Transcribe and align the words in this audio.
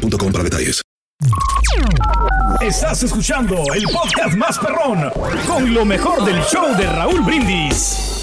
boostmobile.com 0.00 0.32
para 0.32 0.44
detalles. 0.44 0.82
Estás 2.60 3.02
escuchando 3.02 3.62
el 3.74 3.84
podcast 3.84 4.36
más 4.36 4.58
perrón 4.58 5.10
con 5.46 5.72
lo 5.72 5.84
mejor 5.84 6.24
del 6.24 6.40
show 6.44 6.74
de 6.76 6.86
Raúl 6.86 7.20
Brindis. 7.22 8.16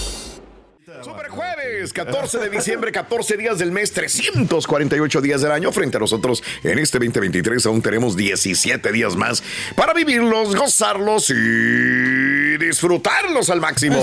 Super 1.04 1.30
jueves, 1.30 1.94
14 1.94 2.40
de 2.40 2.50
diciembre, 2.50 2.92
14 2.92 3.38
días 3.38 3.60
del 3.60 3.72
mes, 3.72 3.94
348 3.94 5.22
días 5.22 5.42
del 5.42 5.52
año. 5.52 5.72
Frente 5.72 5.98
a 5.98 6.00
nosotros 6.00 6.44
en 6.64 6.80
este 6.80 6.98
2023 6.98 7.66
aún 7.68 7.82
tenemos 7.82 8.18
17 8.18 8.92
días 8.92 9.16
más 9.16 9.44
para 9.76 9.94
vivirlos, 9.94 10.56
gozarlos 10.56 11.30
y 11.30 12.58
disfrutarlos 12.58 13.50
al 13.50 13.62
máximo. 13.62 13.98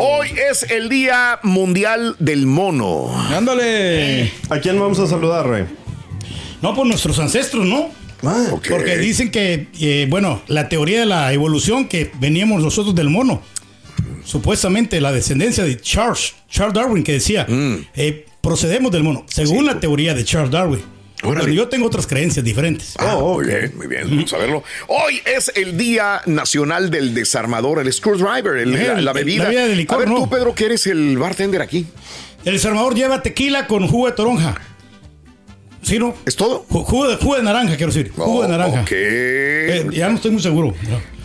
Hoy 0.00 0.28
es 0.50 0.64
el 0.70 0.88
Día 0.88 1.38
Mundial 1.42 2.16
del 2.18 2.46
Mono. 2.46 3.16
Ándale. 3.34 4.32
¿A 4.50 4.58
quién 4.58 4.78
vamos 4.78 4.98
a 4.98 5.06
saludar, 5.06 5.48
Rey? 5.48 5.83
No, 6.64 6.74
por 6.74 6.86
nuestros 6.86 7.18
ancestros, 7.18 7.66
¿no? 7.66 7.90
Ok. 8.52 8.68
Porque 8.70 8.96
dicen 8.96 9.30
que, 9.30 9.68
eh, 9.80 10.06
bueno, 10.08 10.42
la 10.48 10.68
teoría 10.70 11.00
de 11.00 11.06
la 11.06 11.30
evolución 11.32 11.86
que 11.88 12.10
veníamos 12.18 12.62
nosotros 12.62 12.94
del 12.94 13.10
mono, 13.10 13.42
supuestamente 14.24 15.00
la 15.00 15.12
descendencia 15.12 15.64
de 15.64 15.78
Charles, 15.80 16.34
Charles 16.48 16.74
Darwin, 16.74 17.04
que 17.04 17.12
decía, 17.12 17.46
Mm. 17.48 17.74
eh, 17.94 18.26
procedemos 18.40 18.90
del 18.92 19.02
mono, 19.02 19.24
según 19.28 19.66
la 19.66 19.78
teoría 19.80 20.14
de 20.14 20.24
Charles 20.24 20.50
Darwin. 20.50 20.80
Órale. 21.22 21.40
Pero 21.44 21.52
yo 21.54 21.68
tengo 21.68 21.86
otras 21.86 22.06
creencias 22.06 22.44
diferentes. 22.44 22.94
Ah, 22.98 23.16
muy 23.18 23.46
bien, 23.46 23.72
muy 23.76 23.86
bien, 23.86 24.04
vamos 24.10 24.32
a 24.32 24.38
verlo. 24.38 24.62
Hoy 24.88 25.20
es 25.24 25.50
el 25.54 25.76
Día 25.78 26.20
Nacional 26.26 26.90
del 26.90 27.14
Desarmador, 27.14 27.78
el 27.80 27.90
screwdriver, 27.92 28.56
el- 28.56 28.72
la, 29.04 29.12
bebida. 29.12 29.44
la 29.44 29.48
bebida 29.48 29.66
de 29.66 29.76
licor, 29.76 29.96
a 29.96 29.98
ver, 30.00 30.08
¿no? 30.08 30.16
tú, 30.16 30.28
Pedro, 30.28 30.54
que 30.54 30.66
eres 30.66 30.86
el 30.86 31.16
bartender 31.16 31.62
aquí. 31.62 31.86
El 32.44 32.54
desarmador 32.54 32.94
lleva 32.94 33.22
tequila 33.22 33.66
con 33.66 33.86
jugo 33.88 34.06
de 34.06 34.12
toronja. 34.12 34.54
¿Sí, 35.84 35.98
no? 35.98 36.14
¿Es 36.26 36.34
todo? 36.36 36.64
Ju- 36.70 36.84
Jugo 36.84 37.08
de, 37.08 37.16
jugo 37.16 37.36
de 37.36 37.42
naranja, 37.42 37.76
quiero 37.76 37.92
decir. 37.92 38.10
Jugo 38.16 38.40
de 38.42 38.46
Oh, 38.46 38.50
naranja. 38.50 38.80
ok. 38.82 38.88
Eh, 38.92 39.86
ya 39.92 40.08
no 40.08 40.16
estoy 40.16 40.30
muy 40.30 40.42
seguro. 40.42 40.74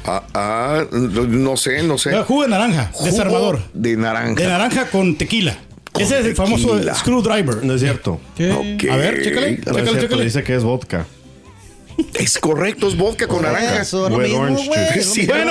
Ah, 0.05 0.23
ah, 0.33 0.83
no 0.91 1.57
sé, 1.57 1.83
no 1.83 1.97
sé. 1.97 2.15
Jugo 2.23 2.43
de 2.43 2.49
naranja, 2.49 2.89
Jugo 2.93 3.05
desarmador. 3.05 3.59
De 3.73 3.95
naranja. 3.97 4.35
De 4.35 4.47
naranja 4.47 4.85
con 4.89 5.15
tequila. 5.17 5.57
Ese 5.97 6.19
es 6.19 6.25
el 6.25 6.35
famoso 6.35 6.79
screwdriver. 6.95 7.63
No 7.63 7.73
es 7.73 7.81
cierto. 7.81 8.13
Ok. 8.33 8.83
A 8.91 8.95
ver, 8.95 9.21
chécale, 9.23 9.51
No 9.51 9.57
chécale, 9.57 9.81
cierto, 9.83 10.01
chécale. 10.01 10.23
dice 10.23 10.43
que 10.43 10.55
es 10.55 10.63
vodka. 10.63 11.05
Es 12.13 12.37
correcto, 12.39 12.87
es 12.87 12.95
vodka 12.95 13.27
con 13.27 13.41
naranja. 13.41 13.83
Bueno, 13.91 14.17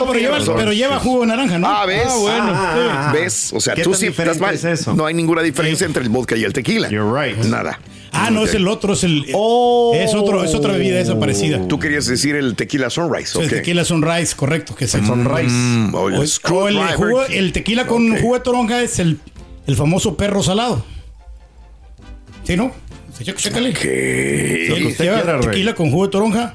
pero 0.07 0.15
lleva, 0.15 0.39
pero 0.57 0.73
lleva 0.73 0.99
jugo 0.99 1.21
de 1.23 1.27
naranja, 1.27 1.59
¿no? 1.59 1.69
Ah, 1.69 1.85
¿ves? 1.85 2.07
Ah, 2.07 2.17
bueno. 2.17 2.53
Ah. 2.55 3.11
¿Ves? 3.13 3.51
O 3.53 3.61
sea, 3.61 3.75
¿Qué 3.75 3.83
tú 3.83 3.93
sí 3.93 4.07
estás 4.07 4.39
mal. 4.39 4.55
es 4.55 4.65
eso? 4.65 4.95
No 4.95 5.05
hay 5.05 5.13
ninguna 5.13 5.43
diferencia 5.43 5.87
entre 5.87 6.03
el 6.03 6.09
vodka 6.09 6.37
y 6.37 6.45
el 6.45 6.53
tequila. 6.55 6.89
You're 6.89 7.11
right. 7.13 7.37
Nada. 7.45 7.79
Ah, 8.13 8.31
no, 8.31 8.45
es 8.45 8.55
el 8.55 8.67
otro, 8.69 8.93
es 8.95 9.05
el. 9.05 9.27
Oh. 9.35 9.93
Es 9.95 10.15
otro, 10.15 10.43
es 10.45 10.55
otra 10.55 10.73
bebida 10.73 10.99
esa 11.01 11.19
parecida. 11.19 11.67
Tú 11.69 11.79
querías 11.79 12.07
decir 12.07 12.35
el 12.37 12.55
tequila 12.57 12.91
sunrise, 12.91 13.41
El 13.41 13.49
tequila 13.51 13.85
sunrise, 13.85 14.35
correcto. 14.35 14.75
Que 14.75 14.87
es 14.87 14.95
el, 14.95 15.05
Sunrise. 15.07 15.49
Mm, 15.51 15.95
o 15.95 16.09
el 16.09 16.15
o, 16.17 16.69
el, 16.69 16.79
jugo- 16.97 17.25
el 17.27 17.53
tequila 17.53 17.87
con 17.87 18.19
jugo 18.19 18.35
de 18.35 18.41
toronja 18.41 18.83
es 18.83 18.99
el, 18.99 19.19
el 19.67 19.77
famoso 19.77 20.17
perro 20.17 20.43
salado. 20.43 20.85
¿Sí, 22.45 22.57
no? 22.57 22.73
Chécale. 23.37 23.71
Ok. 23.71 23.77
Lo 24.71 24.77
que 24.77 24.87
usted 24.91 25.05
Lleva 25.05 25.17
quiera, 25.23 25.39
Rey. 25.39 25.47
tequila 25.51 25.75
con 25.75 25.91
jugo 25.91 26.05
de 26.07 26.11
toronja 26.13 26.55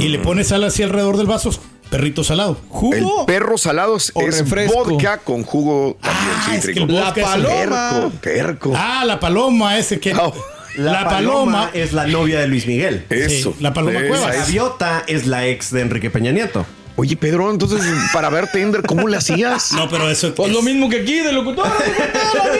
y 0.00 0.08
le 0.08 0.18
pone 0.18 0.44
sal 0.44 0.62
así 0.64 0.82
alrededor 0.82 1.16
del 1.16 1.26
vaso, 1.26 1.50
perrito 1.90 2.22
salado. 2.22 2.58
El 2.62 2.68
Jugo. 2.68 3.26
perro 3.26 3.56
salado 3.56 3.96
es, 3.96 4.12
refresco. 4.14 4.84
vodka 4.84 5.18
con 5.18 5.42
jugo 5.42 5.96
también 6.00 6.36
Ah, 6.38 6.56
es 6.56 6.66
que 6.66 6.72
el 6.72 6.86
La 6.94 7.04
vodka 7.06 7.20
es- 7.20 7.26
paloma. 7.26 7.90
Perco, 7.90 8.10
perco. 8.20 8.72
Ah, 8.76 9.04
la 9.06 9.18
paloma, 9.18 9.78
ese 9.78 9.98
que. 9.98 10.12
Oh, 10.14 10.34
la, 10.76 11.04
paloma. 11.04 11.70
es 11.74 11.92
la 11.92 12.06
novia 12.06 12.40
de 12.40 12.48
Luis 12.48 12.66
Miguel. 12.66 13.04
eso. 13.10 13.52
Sí, 13.52 13.62
la 13.62 13.72
paloma 13.72 14.00
Cuevas. 14.00 14.22
La 14.28 14.34
es. 14.34 14.40
gaviota 14.46 15.04
es 15.06 15.26
la 15.26 15.46
ex 15.46 15.70
de 15.70 15.80
Enrique 15.82 16.10
Peña 16.10 16.32
Nieto. 16.32 16.64
Oye, 16.98 17.14
Pedro, 17.14 17.50
entonces, 17.50 17.82
para 18.14 18.30
ver 18.30 18.50
Tender, 18.50 18.80
¿cómo 18.82 19.06
le 19.06 19.18
hacías? 19.18 19.72
No, 19.76 19.86
pero 19.88 20.08
eso. 20.10 20.34
Pues 20.34 20.50
lo 20.50 20.62
mismo 20.62 20.88
que 20.88 21.02
aquí, 21.02 21.18
de 21.18 21.30
locutor. 21.32 21.66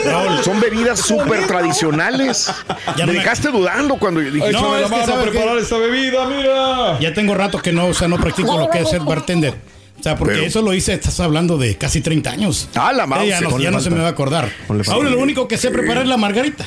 Raúl, 0.05 0.43
Son 0.43 0.59
bebidas 0.59 0.99
súper 0.99 1.47
tradicionales. 1.47 2.51
Ya 2.97 3.05
Me 3.07 3.13
dejaste 3.13 3.49
dudando 3.49 3.95
cuando 3.97 4.19
dije, 4.19 4.51
No, 4.51 4.77
es 4.77 4.87
que 4.89 4.95
a 4.95 5.05
sabe 5.07 5.31
preparar 5.31 5.55
que- 5.57 5.63
esta 5.63 5.77
bebida, 5.77 6.27
mira. 6.27 6.99
Ya 6.99 7.13
tengo 7.13 7.33
rato 7.33 7.59
que 7.61 7.71
no, 7.73 7.87
o 7.87 7.93
sea, 7.95 8.07
no 8.07 8.17
practico 8.17 8.57
lo 8.59 8.69
que 8.69 8.79
es 8.81 8.89
ser 8.89 9.01
bartender. 9.01 9.55
O 9.99 10.03
sea, 10.03 10.15
porque 10.15 10.35
Pero- 10.35 10.45
eso 10.45 10.61
lo 10.61 10.71
hice, 10.75 10.93
estás 10.93 11.19
hablando 11.19 11.57
de 11.57 11.75
casi 11.75 12.01
30 12.01 12.29
años. 12.29 12.69
Ah, 12.75 12.93
la. 12.93 13.05
Eh, 13.23 13.29
ya 13.29 13.41
no, 13.41 13.57
ya 13.59 13.71
no 13.71 13.79
se 13.79 13.89
me 13.89 13.99
va 14.01 14.05
a 14.07 14.11
acordar. 14.11 14.47
Ahora 14.87 15.09
lo 15.09 15.17
único 15.17 15.47
que 15.47 15.57
sé 15.57 15.71
preparar 15.71 16.03
es 16.03 16.09
la 16.09 16.17
margarita. 16.17 16.65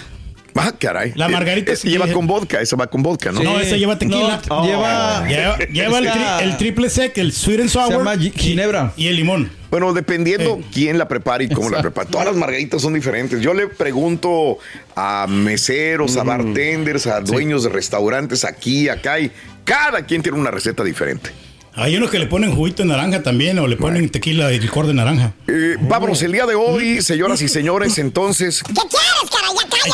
Ah, 0.68 0.72
caray. 0.78 1.12
La 1.14 1.28
margarita 1.28 1.72
Eh, 1.72 1.76
sí 1.76 1.88
lleva 1.88 2.06
que- 2.06 2.12
con 2.12 2.26
vodka, 2.26 2.60
esa 2.60 2.76
va 2.76 2.86
con 2.88 3.02
vodka, 3.02 3.32
¿no? 3.32 3.42
No, 3.42 3.58
esa 3.60 3.76
lleva 3.76 3.98
tequila. 3.98 4.40
No, 4.48 4.64
lleva. 4.64 5.26
Lleva, 5.28 5.58
lleva 5.58 5.98
el, 5.98 6.06
tri- 6.08 6.42
el 6.42 6.56
triple 6.56 6.90
sec, 6.90 7.16
el 7.18 7.32
sweet 7.32 7.60
and 7.60 7.68
sour. 7.70 7.86
Se 7.88 7.92
llama 7.98 8.16
ginebra. 8.16 8.92
Y 8.96 9.08
el 9.08 9.16
limón. 9.16 9.50
Bueno, 9.70 9.92
dependiendo 9.92 10.56
Sí. 10.58 10.66
quién 10.72 10.98
la 10.98 11.06
prepara 11.06 11.44
y 11.44 11.48
cómo 11.48 11.70
la 11.70 11.80
prepara. 11.80 12.08
Todas 12.10 12.26
las 12.26 12.36
margaritas 12.36 12.82
son 12.82 12.92
diferentes. 12.94 13.40
Yo 13.40 13.54
le 13.54 13.68
pregunto 13.68 14.58
a 14.96 15.26
meseros, 15.28 16.16
a 16.16 16.24
bartenders, 16.24 17.06
a 17.06 17.20
dueños 17.20 17.62
de 17.62 17.68
restaurantes 17.68 18.44
aquí, 18.44 18.88
acá, 18.88 19.20
y 19.20 19.30
cada 19.64 20.04
quien 20.06 20.22
tiene 20.22 20.38
una 20.38 20.50
receta 20.50 20.82
diferente. 20.82 21.30
Hay 21.72 21.96
unos 21.96 22.10
que 22.10 22.18
le 22.18 22.26
ponen 22.26 22.52
juguito 22.52 22.82
de 22.82 22.88
naranja 22.88 23.22
también 23.22 23.56
o 23.60 23.68
le 23.68 23.76
ponen 23.76 24.08
tequila 24.10 24.52
y 24.52 24.58
licor 24.58 24.88
de 24.88 24.94
naranja. 24.94 25.34
Eh, 25.46 25.76
vámonos, 25.82 26.20
el 26.22 26.32
día 26.32 26.44
de 26.44 26.56
hoy, 26.56 27.00
señoras 27.00 27.40
y 27.42 27.48
señores, 27.48 27.96
entonces, 27.98 28.60
¿Qué 28.64 28.74
quieres? 28.74 28.90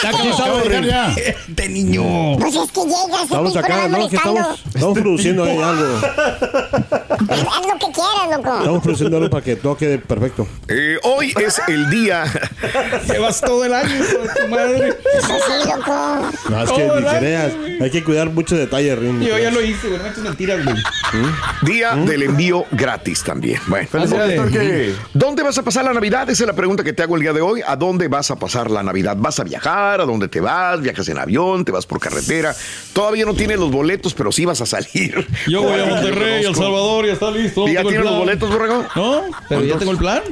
Ya 0.02 0.10
está, 0.10 0.10
cállate. 0.10 0.86
ya. 0.86 1.14
Este 1.16 1.68
niño. 1.68 2.36
Pues 2.38 2.54
es 2.54 2.70
que 2.72 2.80
llegas, 2.80 3.22
Estamos 3.24 3.52
te 3.52 3.58
acá, 3.58 3.88
¿no? 3.88 4.08
Que 4.08 4.16
estamos, 4.16 4.64
estamos 4.74 4.98
produciendo 4.98 5.44
ahí 5.44 5.56
algo. 5.58 5.96
Haz 5.96 7.66
lo 7.66 7.78
que 7.78 7.92
quieras, 7.92 8.36
loco. 8.36 8.58
Estamos 8.58 8.82
produciendo 8.82 9.16
algo 9.16 9.30
para 9.30 9.44
que 9.44 9.56
todo 9.56 9.76
quede 9.76 9.98
perfecto. 9.98 10.46
eh, 10.68 10.98
hoy 11.02 11.32
es 11.40 11.60
el 11.68 11.88
día. 11.90 12.24
Llevas 13.08 13.40
todo 13.40 13.64
el 13.64 13.74
año, 13.74 13.94
de 13.94 14.28
tu 14.42 14.48
madre. 14.48 14.96
Sí, 15.20 15.68
loco. 15.68 16.30
No, 16.50 16.62
es 16.62 16.70
que 16.72 16.84
ni 16.84 17.18
creas. 17.18 17.52
Hay 17.80 17.90
que 17.90 18.04
cuidar 18.04 18.30
mucho 18.30 18.56
detalle, 18.56 18.94
Rin. 18.96 19.20
Yo 19.22 19.38
ya 19.38 19.50
lo 19.50 19.62
hice, 19.62 19.88
güey. 19.88 19.98
No 19.98 20.04
me 20.04 20.10
eches 20.10 20.22
mentiras, 20.22 20.64
güey. 20.64 20.76
Día 21.62 21.94
del 21.94 22.22
envío 22.22 22.64
gratis 22.72 23.22
también. 23.22 23.60
Bueno. 23.66 23.88
¿dónde 25.14 25.42
vas 25.42 25.58
a 25.58 25.62
pasar 25.62 25.84
la 25.84 25.92
Navidad? 25.94 26.28
Esa 26.28 26.44
es 26.44 26.46
la 26.46 26.54
pregunta 26.54 26.82
que 26.84 26.92
te 26.92 27.02
hago 27.02 27.16
el 27.16 27.22
día 27.22 27.32
de 27.32 27.40
hoy. 27.40 27.62
¿A 27.66 27.76
dónde 27.76 28.08
vas 28.08 28.30
a 28.30 28.36
pasar 28.36 28.70
la 28.70 28.82
Navidad? 28.82 29.16
¿Vas 29.18 29.38
a 29.40 29.44
viajar? 29.46 30.00
¿A 30.00 30.04
dónde 30.04 30.28
te 30.28 30.40
vas? 30.40 30.80
¿Viajas 30.82 31.08
en 31.08 31.18
avión? 31.18 31.64
¿Te 31.64 31.72
vas 31.72 31.86
por 31.86 31.98
carretera? 31.98 32.54
Todavía 32.92 33.24
no 33.24 33.32
tienes 33.34 33.58
los 33.58 33.70
boletos, 33.70 34.12
pero 34.12 34.30
sí 34.30 34.44
vas 34.44 34.60
a 34.60 34.66
salir. 34.66 35.26
Yo 35.48 35.62
voy 35.62 35.80
a 35.80 35.84
que 35.84 35.90
Monterrey, 35.90 36.44
El. 36.44 36.54
Salvador, 36.54 37.06
ya 37.06 37.12
está 37.14 37.30
listo. 37.30 37.66
¿Y 37.68 37.72
¿Ya 37.72 37.82
tienes 37.82 38.04
los 38.04 38.18
boletos, 38.18 38.50
Borrego? 38.50 38.84
No, 38.94 39.22
pero 39.48 39.64
ya 39.64 39.78
tengo 39.78 39.92
el 39.92 39.98
plan. 39.98 40.22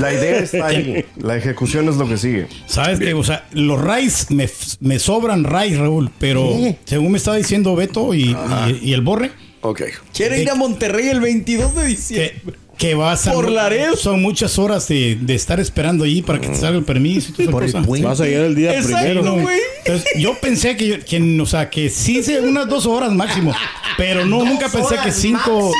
La 0.00 0.12
idea 0.12 0.38
está 0.38 0.66
ahí. 0.66 1.04
La 1.18 1.36
ejecución 1.36 1.88
es 1.88 1.96
lo 1.96 2.08
que 2.08 2.16
sigue. 2.16 2.48
¿Sabes 2.66 2.98
qué? 2.98 3.14
O 3.14 3.22
sea, 3.24 3.46
los 3.52 3.80
rays 3.80 4.30
me, 4.30 4.48
me 4.80 4.98
sobran 4.98 5.44
rays, 5.44 5.78
Raúl, 5.78 6.10
pero 6.18 6.48
según 6.84 7.12
me 7.12 7.18
estaba 7.18 7.36
diciendo 7.36 7.74
Beto 7.76 8.14
y, 8.14 8.30
y- 8.30 8.78
y 8.82 8.92
el 8.92 9.00
Borre, 9.02 9.30
Ok. 9.64 9.82
Quiere 10.12 10.42
ir 10.42 10.50
a 10.50 10.56
Monterrey 10.56 11.08
el 11.08 11.20
22 11.20 11.74
de 11.76 11.86
diciembre. 11.86 12.42
Que, 12.78 12.94
vas 12.94 13.26
a. 13.26 13.32
Por 13.32 13.50
Laredo. 13.50 13.96
Son 13.96 14.20
muchas 14.22 14.58
horas 14.58 14.88
de, 14.88 15.16
de 15.20 15.34
estar 15.34 15.60
esperando 15.60 16.04
ahí 16.04 16.22
para 16.22 16.40
que 16.40 16.48
te 16.48 16.54
salga 16.56 16.78
el 16.78 16.84
permiso 16.84 17.32
y 17.38 17.46
toda 17.46 17.64
esa 17.64 17.82
cosa. 17.82 18.02
Vas 18.04 18.20
a 18.20 18.24
llegar 18.24 18.44
el 18.46 18.54
día 18.54 18.74
Exacto, 18.74 18.96
primero. 18.98 19.22
No, 19.22 19.34
güey. 19.40 19.56
entonces, 19.84 20.08
yo 20.18 20.34
pensé 20.40 20.76
que, 20.76 20.86
yo- 20.88 21.04
que, 21.04 21.40
o 21.40 21.46
sea, 21.46 21.70
que 21.70 21.88
sí, 21.90 22.18
hice 22.18 22.40
unas 22.40 22.68
dos 22.68 22.86
horas 22.86 23.12
máximo, 23.12 23.54
pero 23.96 24.24
no, 24.26 24.44
nunca 24.44 24.68
pensé 24.68 24.96
que 25.02 25.12
cinco. 25.12 25.72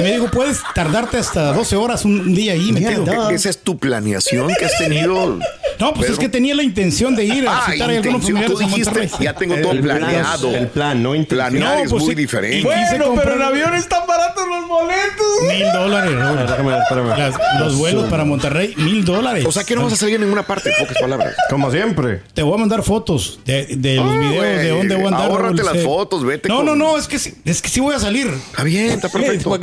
me 0.00 0.12
dijo, 0.12 0.30
puedes 0.30 0.60
tardarte 0.74 1.16
hasta 1.18 1.52
12 1.52 1.76
horas 1.76 2.04
un, 2.04 2.20
un 2.20 2.34
día 2.34 2.52
ahí 2.52 2.72
metido. 2.72 3.30
¿Esa 3.30 3.50
es 3.50 3.58
tu 3.58 3.78
planeación 3.78 4.48
que 4.58 4.64
has 4.64 4.78
tenido? 4.78 5.38
No, 5.78 5.92
pues 5.92 6.06
es 6.06 6.16
Pedro. 6.16 6.20
que 6.22 6.28
tenía 6.30 6.54
la 6.54 6.62
intención 6.62 7.14
de 7.14 7.24
ir 7.24 7.46
a 7.46 7.58
Ah, 7.58 7.64
visitar 7.66 7.90
a 7.90 7.92
algunos 7.92 8.22
intención. 8.26 8.36
familiares 8.38 8.56
Tú 8.56 8.60
en 8.62 8.68
dijiste, 8.68 8.90
Monterrey. 8.98 9.24
ya 9.26 9.32
tengo 9.34 9.56
todo 9.56 9.72
El 9.72 9.80
plan, 9.80 9.98
planeado. 9.98 10.56
el 10.56 10.66
plan, 10.68 11.02
no 11.02 11.14
intención. 11.14 11.50
Planear 11.50 11.76
No, 11.78 11.84
es 11.84 11.90
pues 11.90 12.02
muy 12.02 12.10
sí. 12.12 12.16
diferente. 12.16 12.58
Y- 12.60 12.62
Bueno, 12.62 12.80
quise 12.80 12.92
pero 12.96 13.06
comprar- 13.10 13.36
en 13.36 13.42
avión 13.42 13.74
están 13.74 14.06
baratos 14.06 14.42
los 14.48 14.68
boletos. 14.68 15.26
Mil 15.48 15.72
dólares, 15.74 16.12
Raúl. 16.26 16.38
Espérame, 16.40 16.78
espérame. 16.82 17.08
Las- 17.18 17.60
los 17.60 17.76
vuelos 17.76 18.04
para 18.08 18.24
Monterrey, 18.24 18.74
mil 18.76 19.04
dólares. 19.04 19.44
O 19.46 19.52
sea 19.52 19.64
que 19.64 19.74
no 19.74 19.84
vas 19.84 19.92
a 19.92 19.96
salir 19.96 20.16
en 20.16 20.22
ninguna 20.22 20.42
parte, 20.46 20.70
en 20.70 20.76
pocas 20.78 20.98
palabras. 21.00 21.34
Como 21.50 21.70
siempre. 21.70 22.22
Te 22.34 22.42
voy 22.42 22.54
a 22.54 22.58
mandar 22.58 22.82
fotos 22.82 23.38
de, 23.44 23.66
de 23.76 23.96
los 23.96 24.06
Ah, 24.06 24.18
videos 24.18 24.32
de 24.32 24.36
güey, 24.56 24.68
dónde 24.68 24.94
voy 24.96 25.04
a 25.04 25.08
andar. 25.08 25.30
ahórrate 25.30 25.62
las 25.62 25.78
fotos, 25.82 26.24
vete 26.24 26.48
No, 26.48 26.56
con- 26.58 26.66
no, 26.66 26.76
no, 26.76 26.98
es 26.98 27.08
que, 27.08 27.18
sí- 27.18 27.34
es 27.44 27.62
que 27.62 27.68
sí 27.68 27.80
voy 27.80 27.94
a 27.94 27.98
salir. 27.98 28.26
Está 28.28 28.62
bien, 28.64 28.90
está 28.90 29.08
perfecto. 29.10 29.58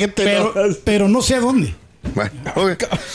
Pero 0.83 1.07
no 1.09 1.21
sé 1.21 1.35
a 1.35 1.39
dónde. 1.39 1.75
Bueno. 2.13 2.31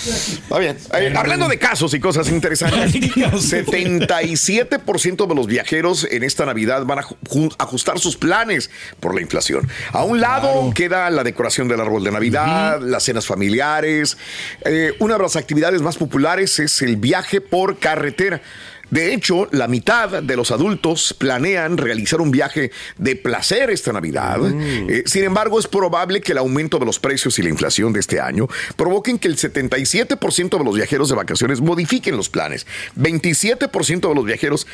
Está 0.07 0.59
bien. 0.59 0.77
Eh, 0.95 1.13
hablando 1.15 1.47
de 1.49 1.59
casos 1.59 1.93
y 1.95 2.01
cosas 2.01 2.29
interesantes, 2.31 2.95
77% 2.95 5.27
de 5.27 5.35
los 5.35 5.47
viajeros 5.47 6.07
en 6.11 6.25
esta 6.25 6.47
Navidad 6.47 6.85
van 6.85 7.01
a 7.01 7.03
ju- 7.03 7.55
ajustar 7.59 7.99
sus 7.99 8.17
planes 8.17 8.71
por 9.01 9.15
la 9.15 9.21
inflación. 9.21 9.69
A 9.93 10.05
un 10.05 10.21
lado 10.21 10.73
queda 10.75 11.11
la 11.11 11.25
decoración 11.25 11.69
del 11.69 11.81
árbol 11.81 12.05
de 12.05 12.11
Navidad, 12.13 12.81
las 12.81 13.05
cenas 13.05 13.27
familiares. 13.27 14.17
Eh, 14.65 14.95
una 14.99 15.17
de 15.17 15.23
las 15.23 15.37
actividades 15.37 15.83
más 15.83 15.97
populares 15.97 16.59
es 16.59 16.83
el 16.83 16.97
viaje 16.97 17.41
por 17.41 17.79
carretera. 17.79 18.41
De 18.91 19.13
hecho, 19.13 19.49
la 19.53 19.69
mitad 19.69 20.23
de 20.23 20.37
los 20.37 20.51
adultos 20.51 21.15
planean 21.17 21.77
realizar 21.77 22.21
un 22.21 22.31
viaje 22.31 22.71
de 22.97 23.17
placer 23.17 23.71
esta 23.71 23.93
Navidad. 23.93 24.39
Eh, 24.51 25.03
sin 25.07 25.25
embargo, 25.25 25.59
es 25.59 25.67
probable 25.67 26.21
que 26.21 26.33
el 26.33 26.39
aumento 26.39 26.79
de 26.79 26.87
los 26.87 26.99
precios 26.99 27.39
y 27.39 27.43
la 27.43 27.49
inflación 27.49 27.93
de 27.93 28.01
este 28.01 28.21
año 28.21 28.49
provoquen 28.77 29.19
que 29.19 29.29
el 29.29 29.37
77% 29.37 30.59
de 30.59 30.65
los 30.65 30.75
viajeros 30.75 31.09
de 31.09 31.15
vacaciones 31.15 31.61
modifiquen 31.61 32.17
los 32.17 32.29
planes. 32.29 32.67
27% 32.97 34.09
de 34.09 34.15
los 34.15 34.25
viajeros 34.25 34.67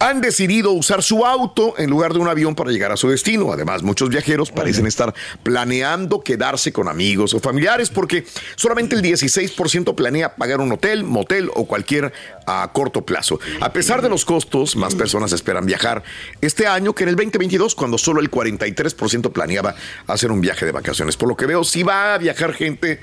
han 0.00 0.20
decidido 0.20 0.72
usar 0.72 1.02
su 1.02 1.24
auto 1.24 1.74
en 1.78 1.90
lugar 1.90 2.12
de 2.12 2.18
un 2.18 2.28
avión 2.28 2.54
para 2.54 2.70
llegar 2.70 2.92
a 2.92 2.96
su 2.96 3.08
destino. 3.08 3.52
Además, 3.52 3.82
muchos 3.82 4.08
viajeros 4.08 4.50
parecen 4.50 4.86
estar 4.86 5.14
planeando 5.42 6.20
quedarse 6.22 6.72
con 6.72 6.88
amigos 6.88 7.34
o 7.34 7.40
familiares 7.40 7.90
porque 7.90 8.26
solamente 8.56 8.96
el 8.96 9.02
16% 9.02 9.94
planea 9.94 10.36
pagar 10.36 10.60
un 10.60 10.72
hotel, 10.72 11.04
motel 11.04 11.50
o 11.54 11.66
cualquier 11.66 12.12
a 12.46 12.70
corto 12.72 13.02
plazo. 13.02 13.40
A 13.60 13.72
pesar 13.72 14.02
de 14.02 14.08
los 14.08 14.24
costos, 14.24 14.76
más 14.76 14.94
personas 14.94 15.32
esperan 15.32 15.66
viajar 15.66 16.02
este 16.40 16.66
año 16.66 16.94
que 16.94 17.04
en 17.04 17.10
el 17.10 17.16
2022, 17.16 17.74
cuando 17.74 17.98
solo 17.98 18.20
el 18.20 18.30
43% 18.30 19.32
planeaba 19.32 19.74
hacer 20.06 20.30
un 20.30 20.40
viaje 20.40 20.64
de 20.64 20.72
vacaciones. 20.72 21.16
Por 21.16 21.28
lo 21.28 21.36
que 21.36 21.46
veo, 21.46 21.64
sí 21.64 21.82
va 21.82 22.14
a 22.14 22.18
viajar 22.18 22.52
gente 22.52 23.00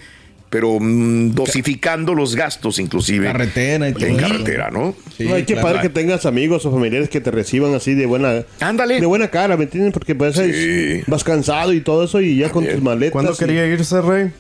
pero 0.54 0.78
mm, 0.80 1.32
dosificando 1.34 2.14
los 2.14 2.36
gastos 2.36 2.78
inclusive 2.78 3.26
Carretera 3.26 3.90
y 3.90 3.94
todo 3.94 4.06
en 4.06 4.20
eso. 4.20 4.28
carretera, 4.28 4.70
¿no? 4.70 4.94
Sí, 5.18 5.24
no, 5.24 5.34
hay 5.34 5.46
que 5.46 5.54
claro. 5.54 5.68
padre 5.70 5.82
que 5.82 5.90
tengas 5.90 6.28
amigos 6.28 6.64
o 6.68 6.72
familiares 6.72 7.10
que 7.10 7.20
te 7.22 7.32
reciban 7.32 7.74
así 7.74 7.96
de 7.96 8.06
buena 8.06 8.44
Ándale. 8.60 9.00
de 9.02 9.06
buena 9.08 9.30
cara, 9.30 9.58
¿me 9.58 9.64
entienden? 9.64 9.92
Porque 9.92 10.14
pues 10.14 10.36
Sí. 10.36 11.02
vas 11.08 11.24
cansado 11.24 11.74
y 11.74 11.82
todo 11.82 12.04
eso 12.04 12.22
y 12.22 12.38
ya 12.38 12.50
con 12.52 12.68
tus 12.68 12.84
maletas. 12.84 13.14
¿Cuándo 13.14 13.34
y- 13.34 13.38
quería 13.38 13.66
irse, 13.66 14.00
Rey? 14.00 14.32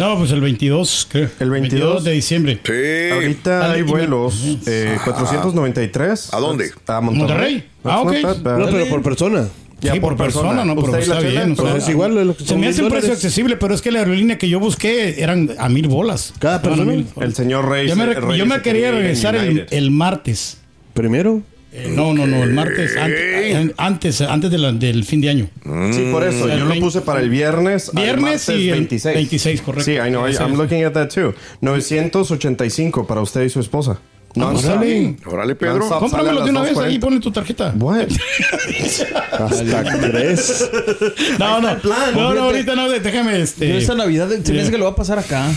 No, 0.00 0.18
pues 0.18 0.32
el 0.32 0.40
22, 0.40 1.06
creo. 1.08 1.28
¿El 1.38 1.50
22? 1.50 2.02
de 2.02 2.10
diciembre. 2.10 2.58
Sí. 2.64 3.12
Ahorita 3.12 3.58
Dale, 3.58 3.74
hay 3.76 3.82
vuelos 3.82 4.58
eh, 4.66 4.96
493. 5.04 6.34
¿A 6.34 6.40
dónde? 6.40 6.72
A 6.88 7.00
Monterrey. 7.00 7.28
Monterrey. 7.28 7.64
Ah, 7.84 8.00
ok. 8.00 8.12
No, 8.58 8.66
pero 8.66 8.86
por 8.88 9.02
persona. 9.02 9.48
Ya 9.82 9.92
sí, 9.94 10.00
por, 10.00 10.16
persona, 10.16 10.64
no, 10.64 10.76
pero 10.76 10.92
¿Usted 10.92 11.04
y 11.04 11.08
la 11.08 11.16
está 11.18 11.28
bien. 11.28 11.52
o 11.52 11.56
sea, 11.56 11.64
Pues 11.72 11.82
es 11.82 11.88
igual 11.90 12.14
de 12.14 12.24
lo 12.24 12.36
que 12.36 12.44
se 12.44 12.56
me 12.56 12.68
hace 12.68 12.82
un 12.84 12.90
precio 12.90 13.12
accesible, 13.12 13.56
pero 13.56 13.74
es 13.74 13.82
que 13.82 13.90
la 13.90 13.98
aerolínea 13.98 14.38
que 14.38 14.48
yo 14.48 14.60
busqué 14.60 15.20
eran 15.22 15.50
a 15.58 15.68
mil 15.68 15.88
bolas. 15.88 16.32
¿Cada 16.38 16.62
persona? 16.62 16.84
mil 16.84 17.04
bolas. 17.14 17.28
El 17.30 17.34
señor 17.34 17.68
Rey. 17.68 17.88
Yo 17.88 17.96
me, 17.96 18.04
se- 18.14 18.20
Rey 18.20 18.38
yo 18.38 18.46
me 18.46 18.62
quería 18.62 18.92
regresar 18.92 19.34
el, 19.36 19.90
martes. 19.90 20.58
Primero. 20.94 21.42
Eh, 21.74 21.90
no, 21.96 22.12
no, 22.12 22.26
no, 22.26 22.42
el 22.42 22.52
martes, 22.52 22.96
antes, 22.98 23.72
antes, 23.78 24.20
antes 24.20 24.50
de 24.50 24.58
la- 24.58 24.72
del 24.72 25.04
fin 25.04 25.20
de 25.22 25.30
año. 25.30 25.48
Sí, 25.92 26.08
por 26.12 26.22
eso. 26.22 26.46
Yo 26.46 26.64
lo 26.66 26.74
puse 26.78 27.00
para 27.00 27.20
el 27.20 27.30
viernes. 27.30 27.88
al 27.88 28.02
Viernes 28.02 28.22
martes 28.48 28.48
y 28.50 28.68
el 28.68 28.74
26. 28.74 29.14
26, 29.14 29.62
correcto. 29.62 29.84
Sí, 29.84 29.92
I 29.92 30.10
know. 30.10 30.26
I'm 30.26 30.36
26. 30.36 30.58
looking 30.58 30.84
at 30.84 30.92
that 30.92 31.08
too. 31.08 31.34
985 31.60 33.06
para 33.06 33.20
usted 33.20 33.42
y 33.44 33.48
su 33.48 33.60
esposa. 33.60 33.98
No, 34.34 34.48
Órale. 34.50 35.16
Órale, 35.26 35.54
Pedro. 35.54 35.88
Cómpramelo 35.88 36.44
de 36.44 36.50
una 36.50 36.62
vez, 36.62 36.76
ahí 36.78 36.96
2:40. 36.96 37.00
ponle 37.00 37.20
tu 37.20 37.30
tarjeta. 37.30 37.74
What? 37.78 38.08
Hasta 39.32 39.98
tres. 40.00 40.70
No, 41.38 41.60
no, 41.60 41.76
no, 42.14 42.34
no, 42.34 42.42
ahorita 42.44 42.74
no, 42.74 42.88
déjame 42.88 43.40
este. 43.40 43.68
Yo 43.68 43.74
esta 43.76 43.94
Navidad 43.94 44.28
se 44.42 44.52
me 44.52 44.60
hace 44.60 44.70
que 44.70 44.78
lo 44.78 44.84
va 44.84 44.90
a 44.92 44.96
pasar 44.96 45.18
acá. 45.18 45.48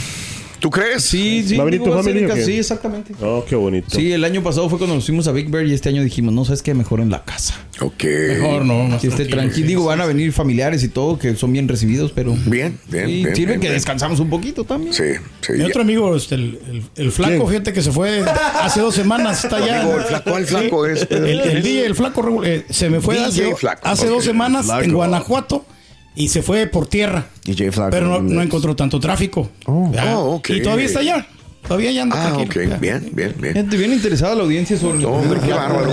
¿Tú 0.65 0.71
crees? 0.71 1.03
Sí, 1.03 1.43
sí. 1.47 1.57
¿Va 1.57 1.61
a 1.61 1.65
venir 1.65 1.79
digo, 1.81 1.91
tu 1.91 1.95
va 1.95 1.99
a 1.99 2.03
ser 2.03 2.13
familia 2.13 2.27
o 2.27 2.31
acá. 2.31 2.39
qué? 2.39 2.45
Sí, 2.45 2.57
exactamente. 2.57 3.13
Oh, 3.21 3.45
qué 3.47 3.55
bonito. 3.55 3.87
Sí, 3.91 4.11
el 4.11 4.23
año 4.23 4.41
pasado 4.41 4.67
fue 4.67 4.79
cuando 4.79 4.95
nos 4.95 5.05
fuimos 5.05 5.27
a 5.27 5.31
Big 5.31 5.47
Bear 5.51 5.67
y 5.67 5.75
este 5.75 5.89
año 5.89 6.01
dijimos, 6.01 6.33
no, 6.33 6.43
¿sabes 6.43 6.63
qué? 6.63 6.73
Mejor 6.73 7.01
en 7.01 7.11
la 7.11 7.23
casa. 7.23 7.53
Ok. 7.81 8.03
Mejor 8.03 8.65
no, 8.65 8.83
más 8.85 8.99
Que 8.99 9.09
esté 9.09 9.25
tranquilo. 9.25 9.67
Digo, 9.67 9.85
van 9.85 10.01
a 10.01 10.07
venir 10.07 10.33
familiares 10.33 10.83
y 10.83 10.87
todo, 10.87 11.19
que 11.19 11.35
son 11.35 11.53
bien 11.53 11.67
recibidos, 11.67 12.11
pero... 12.15 12.33
Bien, 12.47 12.79
bien, 12.89 13.05
Sí, 13.05 13.13
bien. 13.23 13.35
sirve 13.35 13.45
bien, 13.51 13.59
que 13.59 13.67
bien. 13.67 13.73
descansamos 13.73 14.19
un 14.19 14.27
poquito 14.31 14.63
también. 14.63 14.91
Sí, 14.91 15.03
sí. 15.41 15.53
Mi 15.53 15.65
otro 15.65 15.83
amigo, 15.83 16.15
este, 16.15 16.33
el, 16.33 16.59
el- 16.67 16.83
el 16.95 17.11
flaco, 17.11 17.33
¿Quién? 17.35 17.47
fíjate 17.47 17.71
que 17.71 17.83
se 17.83 17.91
fue 17.91 18.21
hace 18.59 18.79
dos 18.81 18.95
semanas, 18.95 19.43
está 19.43 19.57
allá. 19.57 19.81
Amigo, 19.83 19.99
el 19.99 20.03
flaco, 20.05 20.31
¿cuál 20.31 20.45
flaco 20.47 20.87
es? 20.87 21.05
El, 21.11 21.41
el 21.41 21.61
DJ, 21.61 21.85
el 21.85 21.93
flaco, 21.93 22.43
eh, 22.43 22.65
se 22.71 22.89
me 22.89 23.01
fue 23.01 23.15
DJ 23.17 23.27
hace, 23.27 23.55
flaco, 23.55 23.87
hace 23.87 24.05
ok. 24.07 24.13
dos 24.13 24.23
semanas 24.23 24.65
Flaco. 24.65 24.81
en 24.83 24.93
Guanajuato 24.93 25.63
y 26.15 26.29
se 26.29 26.41
fue 26.41 26.67
por 26.67 26.87
tierra. 26.87 27.27
DJ 27.43 27.71
Flaco. 27.71 27.91
Pero 27.91 28.07
no, 28.07 28.21
no 28.21 28.41
encontró 28.41 28.75
tanto 28.75 28.99
tráfico. 28.99 29.49
¿verdad? 29.67 30.17
Oh, 30.17 30.35
ok. 30.35 30.49
Y 30.51 30.61
todavía 30.61 30.85
está 30.85 30.99
allá. 30.99 31.27
Todavía 31.67 31.91
ya 31.91 32.03
anda 32.03 32.27
Ah, 32.27 32.37
ok. 32.37 32.55
Bien, 32.79 33.09
bien, 33.11 33.33
bien. 33.37 33.53
Gente 33.53 33.77
bien 33.77 33.91
interesada 33.91 34.35
la 34.35 34.43
audiencia 34.43 34.77
sobre 34.77 34.99
el 34.99 35.05
Hombre, 35.05 35.39
qué 35.43 35.51
bárbaro. 35.51 35.91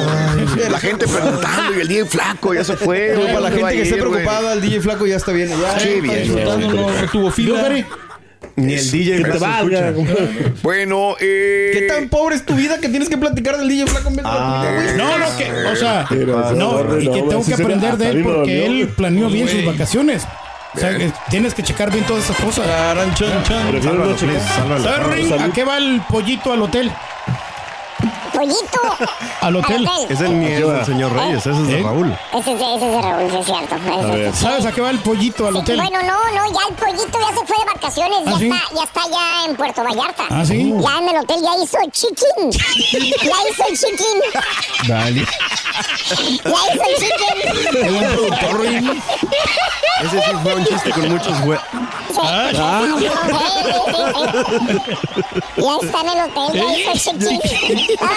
La 0.70 0.78
gente 0.78 1.06
preguntando 1.06 1.74
y 1.76 1.80
el 1.80 1.88
día 1.88 2.04
flaco 2.04 2.52
ya 2.52 2.62
se 2.62 2.76
fue. 2.76 3.12
Pero 3.14 3.22
para 3.22 3.40
la 3.40 3.50
¿Dónde 3.50 3.62
va 3.62 3.68
gente 3.70 3.82
que 3.82 3.88
esté 3.88 4.00
preocupada, 4.00 4.52
el 4.52 4.60
DJ 4.60 4.80
Flaco 4.80 5.06
ya 5.06 5.16
está 5.16 5.32
bien. 5.32 5.48
Ya 5.48 5.78
Qué 5.78 5.98
está 5.98 6.56
bien, 6.56 6.76
no, 6.76 6.90
no 6.90 7.06
tuvo 7.10 7.30
fila. 7.30 7.84
Ni 8.56 8.74
el 8.74 8.90
DJ 8.90 9.22
Que 9.22 9.30
te 9.30 9.38
valga. 9.38 9.88
escucha. 9.88 10.14
Bueno, 10.62 11.16
eh. 11.20 11.70
¿Qué 11.72 11.82
tan 11.82 12.08
pobre 12.08 12.36
es 12.36 12.44
tu 12.44 12.54
vida 12.54 12.78
que 12.78 12.88
tienes 12.88 13.08
que 13.08 13.16
platicar 13.16 13.56
del 13.56 13.68
DJ 13.68 13.86
Flaco 13.86 14.08
en 14.08 14.16
vez 14.16 14.24
de 14.24 14.30
la 14.30 14.60
tuya, 14.60 14.74
güey? 14.74 14.96
No, 14.96 15.18
no, 15.18 15.36
que, 15.36 15.50
o 15.66 15.76
sea, 15.76 16.06
no, 16.54 17.00
y 17.00 17.08
que 17.08 17.22
tengo 17.22 17.44
que 17.44 17.54
aprender 17.54 17.96
de 17.96 18.10
él 18.10 18.22
porque 18.24 18.66
él 18.66 18.88
planeó 18.96 19.28
bien 19.28 19.48
sus 19.48 19.64
vacaciones. 19.64 20.24
O 20.74 20.78
sea, 20.78 20.96
que 20.96 21.12
tienes 21.30 21.52
que 21.54 21.62
checar 21.62 21.90
bien 21.90 22.04
todas 22.06 22.24
esas 22.24 22.36
cosas. 22.36 22.66
¿A 22.66 22.94
qué 25.52 25.64
va 25.64 25.76
el 25.78 26.00
pollito 26.08 26.52
al 26.52 26.62
hotel? 26.62 26.90
Pollito. 28.42 28.80
Al 29.40 29.54
hotel. 29.56 29.88
Es 30.08 30.20
el 30.20 30.38
nieto 30.40 30.70
del 30.72 30.84
señor 30.84 31.12
Reyes, 31.12 31.46
ese 31.46 31.50
es 31.52 31.66
de 31.68 31.78
¿Eh? 31.78 31.82
Raúl. 31.82 32.12
Ese 32.34 32.52
es 32.52 32.58
de, 32.58 32.74
ese 32.74 32.86
es 32.86 32.92
de 32.96 33.02
Raúl, 33.02 33.30
sí 33.30 33.36
es 33.36 33.46
cierto. 33.46 33.76
Ese 33.76 33.88
A 34.12 34.16
es- 34.28 34.36
¿Sabes 34.38 34.66
a 34.66 34.72
qué 34.72 34.80
va 34.80 34.90
el 34.90 34.98
pollito 34.98 35.46
al 35.46 35.54
hotel? 35.56 35.76
Bueno, 35.76 36.02
no, 36.02 36.18
no, 36.34 36.44
ya 36.52 36.60
el 36.68 36.74
pollito 36.74 37.18
ya 37.20 37.28
se 37.38 37.46
fue 37.46 37.56
de 37.58 37.64
vacaciones, 37.72 38.18
¿Ah, 38.26 38.30
ya, 38.32 38.38
sí? 38.38 38.48
está, 38.50 38.74
ya 38.74 38.82
está 38.82 39.00
ya 39.10 39.44
en 39.48 39.54
Puerto 39.56 39.84
Vallarta. 39.84 40.24
¿Ah, 40.28 40.44
sí? 40.44 40.74
Ya 40.82 40.98
en 40.98 41.08
el 41.08 41.16
hotel 41.22 41.40
ya 41.40 41.54
hizo 41.62 41.78
chicken. 41.92 42.50
ya 43.22 43.36
hizo 43.48 43.64
el 43.68 43.78
chicken. 43.78 44.20
Dale. 44.88 45.24
Ya 46.44 46.60
hizo 46.74 46.84
el 46.88 46.94
chicken. 46.98 47.36
Ese 50.02 50.18
sí 50.20 50.30
fue 50.42 50.52
un 50.54 50.64
chiste 50.64 50.90
con 50.90 51.08
muchos 51.10 51.38
hue... 51.44 51.56
Ya 55.56 55.76
está 55.80 56.00
en 56.00 56.08
el 56.08 56.20
hotel, 56.30 56.52
ya 56.54 56.92
hizo 56.94 57.10
el 57.10 57.18
chicken. 57.18 57.40
A 58.00 58.06
ver, 58.06 58.16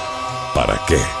¿para 0.53 0.79
qué? 0.87 1.20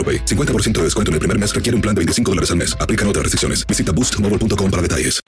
AroPay. 0.01 0.25
50% 0.25 0.71
de 0.79 0.83
descuento 0.85 1.11
en 1.11 1.13
el 1.13 1.19
primer 1.19 1.37
mes 1.37 1.53
requiere 1.53 1.75
un 1.75 1.81
plan 1.81 1.93
de 1.93 1.99
25 1.99 2.31
dólares 2.31 2.49
al 2.49 2.57
mes. 2.57 2.75
Aplican 2.79 3.07
otras 3.07 3.23
restricciones. 3.23 3.65
Visita 3.67 3.91
boostmobile.com 3.91 4.71
para 4.71 4.81
detalles. 4.81 5.21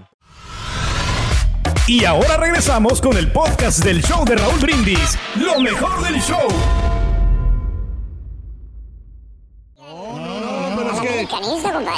Y 1.86 2.06
ahora 2.06 2.38
regresamos 2.38 3.02
con 3.02 3.18
el 3.18 3.30
podcast 3.32 3.84
del 3.84 4.02
show 4.02 4.24
de 4.24 4.38
Raúl 4.38 4.58
Brindis. 4.60 5.18
Lo 5.36 5.60
mejor 5.60 6.02
del 6.04 6.22
show. 6.22 6.48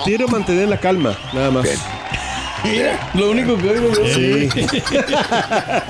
Quiero 0.03 0.27
mantener 0.27 0.69
la 0.69 0.79
calma, 0.79 1.15
nada 1.33 1.51
más. 1.51 1.67
Lo 3.13 3.29
único 3.29 3.57
que 3.57 3.69
oigo 3.69 3.89
es 3.91 4.13
Sí. 4.13 4.49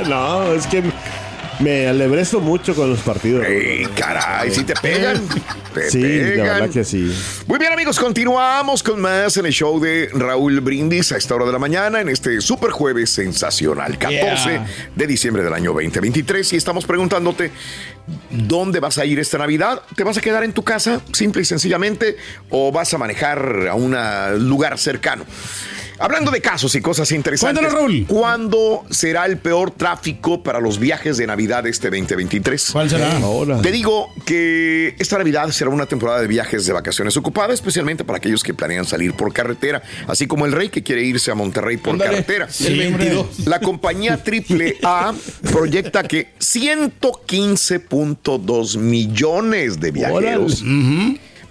no, 0.10 0.52
es 0.52 0.68
que 0.68 0.84
me 1.60 1.88
alebrezo 1.88 2.40
mucho 2.40 2.76
con 2.76 2.90
los 2.90 3.00
partidos. 3.00 3.46
Ey, 3.46 3.86
caray, 3.96 4.52
si 4.52 4.64
te 4.64 4.74
pegan. 4.76 5.22
Te 5.74 5.90
Sí, 5.90 6.02
de 6.02 6.32
pegan. 6.32 6.46
verdad 6.46 6.70
que 6.70 6.84
sí. 6.84 7.14
Muy 7.48 7.60
bien, 7.60 7.74
amigos, 7.74 8.00
continuamos 8.00 8.82
con 8.84 9.00
más 9.02 9.36
en 9.38 9.46
el 9.46 9.52
show 9.54 9.80
de 9.80 10.10
Raúl 10.14 10.60
Brindis 10.62 11.12
a 11.12 11.18
esta 11.18 11.36
hora 11.36 11.46
de 11.46 11.52
la 11.52 11.60
mañana 11.60 12.02
en 12.02 12.10
este 12.10 12.40
super 12.42 12.72
jueves 12.72 13.10
sensacional, 13.10 13.98
14 13.98 14.50
Yeah. 14.50 14.68
de 14.96 15.08
diciembre 15.08 15.44
del 15.44 15.54
año 15.54 15.72
2023. 15.74 16.54
Y 16.54 16.56
estamos 16.58 16.86
preguntándote, 16.86 17.52
¿dónde 18.30 18.80
vas 18.80 18.98
a 18.98 19.06
ir 19.06 19.20
esta 19.20 19.38
Navidad? 19.38 19.82
¿Te 19.96 20.04
vas 20.04 20.18
a 20.18 20.22
quedar 20.22 20.44
en 20.44 20.54
tu 20.54 20.64
casa, 20.64 21.02
simple 21.14 21.42
y 21.42 21.46
sencillamente, 21.46 22.18
o 22.50 22.72
vas 22.72 22.94
a 22.94 22.98
manejar 22.98 23.68
a 23.70 23.76
un 23.76 23.96
lugar 24.48 24.78
cercano? 24.78 25.26
Hablando 25.98 26.30
de 26.30 26.42
casos 26.42 26.76
y 26.76 26.82
cosas 26.82 27.10
interesantes, 27.14 27.58
Cuéntanos, 27.58 27.80
Raúl. 27.90 28.06
¿cuándo 28.06 28.84
será 28.90 29.26
el 29.28 29.38
peor 29.38 29.72
tráfico 29.72 30.44
para 30.44 30.60
los 30.60 30.78
viajes 30.78 31.16
de 31.16 31.26
Navidad 31.26 31.66
este 31.68 31.90
2023? 31.90 32.72
¿Cuál 32.74 32.90
será? 32.90 33.16
Ahora. 33.20 33.62
Te 33.62 33.72
digo 33.72 34.10
que 34.26 34.94
esta 35.00 35.18
Navidad 35.18 35.50
será 35.52 35.70
una 35.70 35.86
temporada 35.86 36.20
de 36.20 36.28
viajes 36.28 36.66
de 36.66 36.74
vacaciones 36.74 37.16
ocupada, 37.16 37.54
especialmente 37.54 38.04
para 38.04 38.18
aquellos 38.18 38.44
que 38.44 38.54
planean 38.54 38.84
salir 38.84 39.14
por 39.14 39.32
carretera, 39.32 39.84
así 40.08 40.28
como 40.28 40.46
el 40.46 40.52
rey 40.52 40.68
que 40.68 40.84
quiere 40.84 41.02
irse 41.02 41.32
a 41.32 41.36
Monterrey 41.36 41.78
por 41.78 41.94
Ándale. 41.94 42.12
carretera. 42.12 42.50
El 42.66 42.78
22. 42.78 43.48
La 43.48 43.62
compañía 43.62 44.20
AAA 44.22 45.16
proyecta 45.50 46.04
que 46.04 46.34
115.2 47.96 48.78
millones 48.78 49.80
de 49.80 49.92
viajeros 49.92 50.64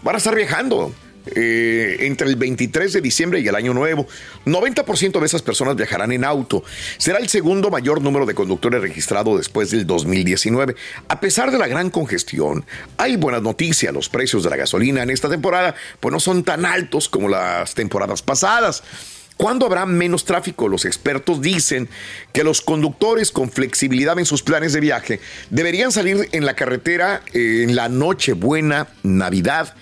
van 0.03 0.15
a 0.15 0.19
estar 0.19 0.35
viajando. 0.35 0.93
eh, 1.35 1.97
entre 2.01 2.29
el 2.29 2.37
23 2.37 2.93
de 2.93 3.01
diciembre 3.01 3.41
y 3.41 3.49
el 3.49 3.55
año 3.55 3.73
nuevo. 3.73 4.07
90% 4.45 5.21
de 5.21 5.25
esas 5.25 5.41
personas 5.41 5.75
viajarán 5.75 6.13
en 6.13 6.23
auto. 6.23 6.63
Será 6.99 7.17
el 7.19 7.31
segundo 7.31 7.71
mayor 7.71 8.03
número 8.03 8.27
de 8.27 8.35
conductores 8.35 8.83
registrado 8.83 9.39
después 9.39 9.71
del 9.71 9.87
2019. 9.87 10.77
A 11.09 11.21
pesar 11.21 11.51
de 11.51 11.57
la 11.57 11.67
gran 11.67 11.89
congestión, 11.89 12.67
hay 12.99 13.17
buenas 13.17 13.41
noticias. 13.41 13.95
Los 13.95 14.11
precios 14.11 14.45
de 14.45 14.51
la 14.51 14.57
gasolina 14.57 15.03
en 15.03 15.09
esta 15.09 15.31
temporada 15.31 15.75
pues 15.99 16.13
no 16.13 16.21
son 16.21 16.45
tan 16.45 16.67
altos 16.67 17.09
como 17.09 17.31
las 17.31 17.73
temporadas 17.75 18.21
pasadas. 18.21 18.83
¿Cuándo 19.37 19.67
habrá 19.67 19.85
menos 19.85 20.25
tráfico? 20.25 20.69
Los 20.69 20.85
expertos 20.85 21.41
dicen 21.41 21.89
que 22.33 22.45
los 22.45 22.61
conductores 22.61 23.33
con 23.33 23.51
flexibilidad 23.51 24.19
en 24.19 24.27
sus 24.27 24.43
planes 24.43 24.73
de 24.73 24.81
viaje 24.81 25.21
deberían 25.51 25.91
salir 25.91 26.29
en 26.33 26.47
la 26.47 26.55
carretera 26.55 27.21
eh, 27.33 27.65
en 27.65 27.75
la 27.75 27.89
noche 27.89 28.33
buena, 28.33 28.89
Navidad, 29.03 29.75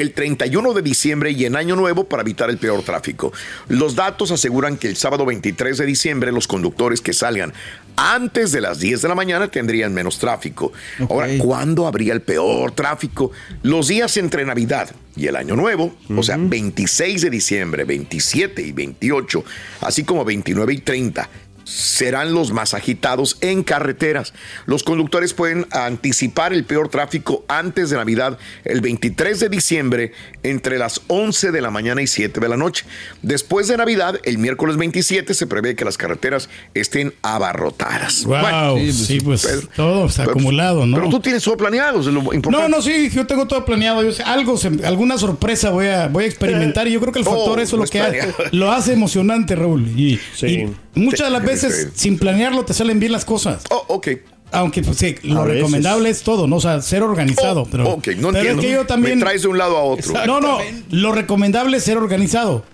el 0.00 0.12
31 0.12 0.74
de 0.74 0.82
diciembre 0.82 1.30
y 1.32 1.44
en 1.44 1.56
Año 1.56 1.76
Nuevo 1.76 2.04
para 2.04 2.22
evitar 2.22 2.50
el 2.50 2.58
peor 2.58 2.82
tráfico. 2.82 3.32
Los 3.68 3.94
datos 3.94 4.30
aseguran 4.30 4.76
que 4.76 4.88
el 4.88 4.96
sábado 4.96 5.26
23 5.26 5.78
de 5.78 5.86
diciembre 5.86 6.32
los 6.32 6.46
conductores 6.46 7.00
que 7.00 7.12
salgan 7.12 7.52
antes 7.96 8.52
de 8.52 8.60
las 8.60 8.78
10 8.78 9.02
de 9.02 9.08
la 9.08 9.16
mañana 9.16 9.48
tendrían 9.48 9.92
menos 9.92 10.18
tráfico. 10.18 10.72
Ahora, 11.10 11.26
¿cuándo 11.38 11.86
habría 11.86 12.12
el 12.12 12.22
peor 12.22 12.70
tráfico? 12.70 13.32
Los 13.62 13.88
días 13.88 14.16
entre 14.16 14.44
Navidad 14.44 14.88
y 15.16 15.26
el 15.26 15.34
Año 15.34 15.56
Nuevo, 15.56 15.96
o 16.16 16.22
sea, 16.22 16.36
26 16.38 17.22
de 17.22 17.30
diciembre, 17.30 17.84
27 17.84 18.62
y 18.62 18.70
28, 18.70 19.44
así 19.80 20.04
como 20.04 20.24
29 20.24 20.74
y 20.74 20.78
30 20.78 21.28
serán 21.68 22.32
los 22.32 22.50
más 22.52 22.72
agitados 22.72 23.36
en 23.42 23.62
carreteras. 23.62 24.32
Los 24.66 24.82
conductores 24.82 25.34
pueden 25.34 25.66
anticipar 25.70 26.52
el 26.52 26.64
peor 26.64 26.88
tráfico 26.88 27.44
antes 27.46 27.90
de 27.90 27.96
Navidad, 27.96 28.38
el 28.64 28.80
23 28.80 29.38
de 29.40 29.48
diciembre, 29.50 30.12
entre 30.42 30.78
las 30.78 31.02
11 31.08 31.52
de 31.52 31.60
la 31.60 31.70
mañana 31.70 32.00
y 32.00 32.06
7 32.06 32.40
de 32.40 32.48
la 32.48 32.56
noche. 32.56 32.84
Después 33.22 33.68
de 33.68 33.76
Navidad, 33.76 34.18
el 34.24 34.38
miércoles 34.38 34.76
27, 34.78 35.34
se 35.34 35.46
prevé 35.46 35.76
que 35.76 35.84
las 35.84 35.98
carreteras 35.98 36.48
estén 36.74 37.12
abarrotadas. 37.22 38.24
Wow, 38.24 38.38
Bueno, 38.40 38.92
sí, 38.92 39.20
pues 39.20 39.42
pero- 39.46 39.68
todo 39.76 40.06
está 40.06 40.22
pero- 40.22 40.32
acumulado, 40.32 40.86
¿no? 40.86 40.96
Pero 40.96 41.08
tú 41.10 41.20
tienes 41.20 41.42
todo 41.42 41.56
planeado, 41.56 42.00
es 42.00 42.06
lo 42.06 42.20
importante. 42.32 42.50
No, 42.50 42.68
no, 42.68 42.80
sí, 42.82 43.10
yo 43.10 43.26
tengo 43.26 43.46
todo 43.46 43.64
planeado. 43.64 44.02
Yo 44.02 44.12
sé, 44.12 44.22
algo, 44.22 44.56
se- 44.56 44.84
alguna 44.86 45.18
sorpresa 45.18 45.70
voy 45.70 45.86
a, 45.86 46.08
voy 46.08 46.24
a 46.24 46.26
experimentar 46.26 46.88
y 46.88 46.92
yo 46.92 47.00
creo 47.00 47.12
que 47.12 47.18
el 47.20 47.24
factor 47.24 47.58
Oh, 47.58 47.62
eso 47.62 47.62
es 47.62 47.72
lo 47.72 47.78
pues 47.78 47.90
que 47.90 48.00
ha- 48.00 48.08
planeado. 48.08 48.34
lo 48.52 48.72
hace 48.72 48.92
emocionante, 48.92 49.54
Raúl. 49.54 49.86
Y, 49.98 50.18
Sí. 50.34 50.46
y 50.94 50.98
muchas 50.98 51.26
de 51.26 51.30
las 51.30 51.42
Sí, 51.42 51.46
veces 51.62 51.88
sí. 51.94 52.00
sin 52.00 52.18
planearlo 52.18 52.64
te 52.64 52.74
salen 52.74 52.98
bien 53.00 53.12
las 53.12 53.24
cosas. 53.24 53.62
Oh, 53.70 53.84
ok. 53.88 54.08
Aunque 54.50 54.80
pues, 54.82 54.96
sí, 54.96 55.14
lo 55.24 55.40
A 55.40 55.44
veces. 55.44 55.58
recomendable 55.58 56.08
es 56.08 56.22
todo, 56.22 56.46
¿no? 56.46 56.56
O 56.56 56.60
sea, 56.60 56.80
ser 56.80 57.02
organizado. 57.02 57.62
Oh, 57.62 57.68
pero, 57.70 57.88
ok, 57.90 58.06
no 58.16 58.28
pero 58.32 58.38
entiendo. 58.38 58.62
es 58.62 58.66
que 58.66 58.72
yo 58.72 58.86
también. 58.86 59.18
Me 59.18 59.24
traes 59.24 59.42
de 59.42 59.48
un 59.48 59.58
lado 59.58 59.76
a 59.76 59.82
otro. 59.82 60.12
No, 60.26 60.40
no, 60.40 60.58
lo 60.90 61.12
recomendable 61.12 61.76
es 61.76 61.84
ser 61.84 61.98
organizado. 61.98 62.64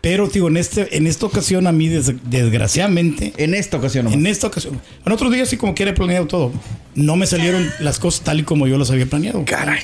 Pero, 0.00 0.26
digo, 0.26 0.48
en, 0.48 0.56
este, 0.56 0.96
en 0.96 1.06
esta 1.06 1.26
ocasión, 1.26 1.68
a 1.68 1.70
mí, 1.72 1.86
des- 1.86 2.12
desgraciadamente, 2.28 3.32
En 3.36 3.54
esta 3.54 3.76
ocasión 3.76 4.04
nomás. 4.06 4.18
en 4.18 4.26
esta 4.26 4.48
ocasión, 4.48 4.80
en 5.06 5.12
otros 5.12 5.32
días 5.32 5.48
sí, 5.48 5.56
como 5.56 5.74
quiere 5.76 5.92
planeado 5.92 6.26
todo. 6.26 6.50
No 6.94 7.16
me 7.16 7.26
salieron 7.26 7.66
las 7.80 7.98
cosas 7.98 8.20
tal 8.22 8.40
y 8.40 8.42
como 8.42 8.66
yo 8.66 8.76
las 8.76 8.90
había 8.90 9.06
planeado. 9.06 9.42
Caray. 9.46 9.80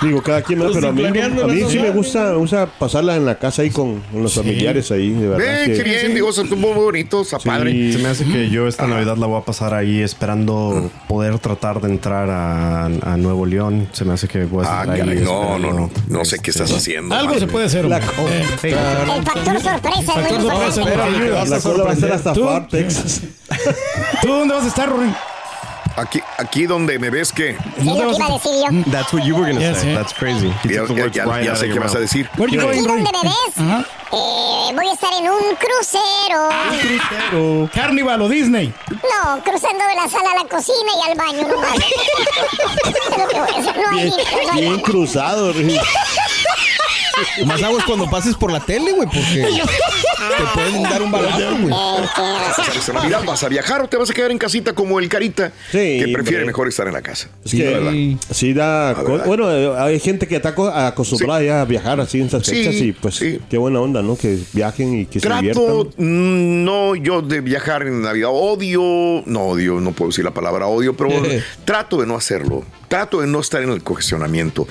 Digo, 0.00 0.22
cada 0.22 0.42
quien. 0.42 0.60
Pues 0.60 0.72
pero 0.74 0.88
a 0.90 0.92
mí, 0.92 1.04
a 1.04 1.10
mí 1.10 1.56
sí 1.68 1.74
son 1.74 1.82
me 1.82 1.90
gusta, 1.90 2.32
gusta 2.34 2.66
pasarla 2.78 3.16
en 3.16 3.26
la 3.26 3.36
casa 3.38 3.62
ahí 3.62 3.70
con, 3.70 4.00
con 4.12 4.22
los 4.22 4.34
familiares 4.34 4.90
ahí, 4.92 5.10
de 5.10 5.26
verdad. 5.26 5.44
Ven, 5.44 5.66
que- 5.72 5.76
qué 5.78 5.82
bien, 5.82 6.14
digo, 6.14 6.30
estuvo 6.30 6.54
muy 6.56 6.72
bonito, 6.74 7.22
está 7.22 7.40
padre. 7.40 7.92
Se 7.92 7.98
me 7.98 8.08
hace 8.10 8.24
que 8.24 8.48
yo 8.48 8.68
esta 8.68 8.86
Navidad 8.86 9.16
la 9.16 9.26
voy 9.26 9.40
a 9.40 9.44
pasar 9.44 9.74
ahí 9.74 10.00
esperando 10.02 10.88
poder 11.08 11.38
tratar 11.40 11.80
de 11.80 11.88
entrar 11.88 12.30
a, 12.30 12.84
a 12.84 13.16
Nuevo 13.16 13.44
León. 13.44 13.88
Se 13.92 14.04
me 14.04 14.12
hace 14.14 14.28
que 14.28 14.44
voy 14.44 14.64
a 14.64 14.68
Ah, 14.68 14.80
estar 14.82 14.94
ahí. 14.94 15.00
caray, 15.00 15.18
no, 15.24 15.58
no, 15.58 15.72
no, 15.72 15.90
no 16.08 16.24
sé 16.24 16.38
qué 16.38 16.52
estás 16.52 16.70
haciendo. 16.72 17.12
Algo 17.14 17.28
madre 17.34 17.40
se 17.40 17.46
puede 17.48 17.66
hacer. 17.66 17.84
La 17.86 17.98
Eh, 17.98 18.44
El 18.62 19.24
factor 19.24 19.60
sorpresa 19.60 20.12
es 20.28 20.38
muy 20.38 20.46
importante. 20.46 21.50
La 21.50 21.60
cola 21.60 21.84
va 21.84 21.90
a 21.90 21.96
ser 21.96 22.12
hasta 22.12 22.32
¿Tú? 22.32 22.44
Far, 22.44 22.68
Texas. 22.68 23.20
¿Tú 24.22 24.28
dónde 24.28 24.54
vas 24.54 24.64
a 24.64 24.68
estar, 24.68 24.88
Rory? 24.88 25.10
Aquí, 25.96 26.20
aquí 26.36 26.66
donde 26.66 26.98
me 26.98 27.08
ves 27.08 27.32
que. 27.32 27.56
¿No 27.78 27.96
iba 27.96 28.26
a 28.26 28.32
decir 28.32 28.52
yo. 28.52 28.66
That's 28.92 29.14
what 29.14 29.24
you 29.24 29.34
were 29.34 29.46
gonna 29.50 29.60
Ya 29.60 29.74
say. 29.74 29.94
That's 29.94 30.12
crazy. 30.12 30.52
Ya, 30.64 30.82
right 31.24 31.56
sé 31.56 31.70
qué 31.70 31.78
vas 31.78 31.94
a 31.94 32.00
decir. 32.00 32.28
Where 32.36 32.52
you 32.52 32.60
Aquí 32.60 32.60
going, 32.60 32.84
donde 32.84 33.10
me 33.12 33.22
ves, 33.22 33.56
eh, 34.12 34.72
voy 34.74 34.88
a 34.88 34.92
estar 34.92 35.10
en 35.14 35.30
un 35.30 35.56
crucero. 35.56 36.50
Carnival 37.72 38.20
o 38.20 38.28
Disney. 38.28 38.74
No, 38.90 39.42
cruzando 39.42 39.86
de 39.86 39.94
la 39.94 40.06
sala 40.08 40.32
a 40.32 40.34
la 40.42 40.48
cocina 40.48 40.92
y 40.98 41.02
al 41.10 41.16
baño. 41.16 41.48
No 41.48 41.62
hay 43.90 43.94
Bien, 43.94 44.10
no 44.46 44.52
bien 44.52 44.80
cruzado. 44.80 45.54
Más 47.46 47.62
aguas 47.62 47.84
cuando 47.84 48.08
pases 48.10 48.34
por 48.34 48.52
la 48.52 48.60
tele, 48.60 48.92
güey, 48.92 49.08
porque 49.08 49.46
te 50.36 50.44
pueden 50.54 50.82
dar 50.82 51.02
un 51.02 51.10
balazo, 51.10 51.50
güey. 51.60 51.70
Vas 51.70 52.18
a 52.58 52.62
hacer 52.62 52.76
esta 52.76 52.92
Navidad, 52.92 53.22
¿Vas 53.26 53.42
a 53.42 53.48
viajar 53.48 53.82
o 53.82 53.88
te 53.88 53.96
vas 53.96 54.10
a 54.10 54.14
quedar 54.14 54.30
en 54.30 54.38
casita 54.38 54.72
como 54.74 54.98
el 54.98 55.08
Carita? 55.08 55.52
Sí, 55.70 55.78
que 55.78 56.10
prefiere 56.12 56.38
hombre. 56.38 56.46
mejor 56.46 56.68
estar 56.68 56.86
en 56.86 56.92
la 56.92 57.02
casa. 57.02 57.28
Es 57.44 57.50
Sí, 57.50 57.58
que 57.58 57.64
¿verdad? 57.68 57.92
sí 58.30 58.52
da. 58.52 58.94
Bueno, 59.26 59.48
hay 59.78 59.98
gente 60.00 60.26
que 60.26 60.36
está 60.36 60.54
co- 60.54 60.68
acostumbrada 60.68 61.42
ya 61.42 61.60
a 61.62 61.64
viajar 61.64 62.00
así 62.00 62.20
en 62.20 62.26
esas 62.26 62.44
Sí, 62.46 62.54
fechas 62.56 62.74
y 62.74 62.92
pues 62.92 63.14
sí. 63.16 63.40
qué 63.48 63.58
buena 63.58 63.80
onda, 63.80 64.02
¿no? 64.02 64.16
Que 64.16 64.38
viajen 64.52 65.00
y 65.00 65.06
que 65.06 65.20
se 65.20 65.26
Trato, 65.26 65.40
diviertan. 65.40 65.86
mm, 65.96 66.64
no 66.64 66.94
yo 66.96 67.22
de 67.22 67.40
viajar 67.40 67.82
en 67.86 68.02
Navidad, 68.02 68.30
odio, 68.32 68.80
no 69.26 69.40
odio, 69.42 69.80
no 69.80 69.92
puedo 69.92 70.10
decir 70.10 70.24
la 70.24 70.32
palabra 70.34 70.66
odio, 70.66 70.96
pero 70.96 71.10
trato 71.64 72.00
de 72.00 72.06
no 72.06 72.16
hacerlo, 72.16 72.64
trato 72.88 73.20
de 73.20 73.26
no 73.26 73.40
estar 73.40 73.62
en 73.62 73.70
el 73.70 73.82
congestionamiento. 73.82 74.66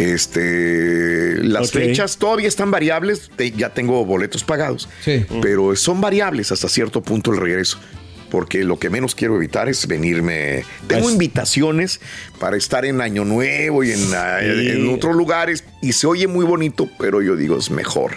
Este, 0.00 1.42
las 1.42 1.72
fechas 1.72 2.16
todavía 2.16 2.48
están 2.48 2.70
variables, 2.70 3.30
te- 3.36 3.50
ya 3.52 3.70
tengo 3.74 4.04
boletos 4.04 4.44
pagados, 4.44 4.88
Sí. 5.04 5.24
pero 5.42 5.74
son 5.76 6.00
variables 6.00 6.52
hasta 6.52 6.68
cierto 6.68 7.02
punto 7.02 7.32
el 7.32 7.38
regreso. 7.38 7.78
Porque 8.30 8.62
lo 8.62 8.78
que 8.78 8.90
menos 8.90 9.16
quiero 9.16 9.34
evitar 9.34 9.68
es 9.68 9.88
venirme. 9.88 10.64
Tengo 10.86 11.02
Pues- 11.02 11.14
invitaciones 11.14 12.00
para 12.38 12.56
estar 12.56 12.84
en 12.84 13.00
Año 13.00 13.24
Nuevo 13.24 13.82
y 13.82 13.90
en, 13.90 13.98
Sí. 13.98 14.68
en 14.70 14.88
otros 14.94 15.16
lugares, 15.16 15.64
y 15.82 15.92
se 15.94 16.06
oye 16.06 16.28
muy 16.28 16.44
bonito, 16.44 16.88
pero 16.98 17.22
yo 17.22 17.34
digo 17.34 17.58
es 17.58 17.70
mejor. 17.72 18.12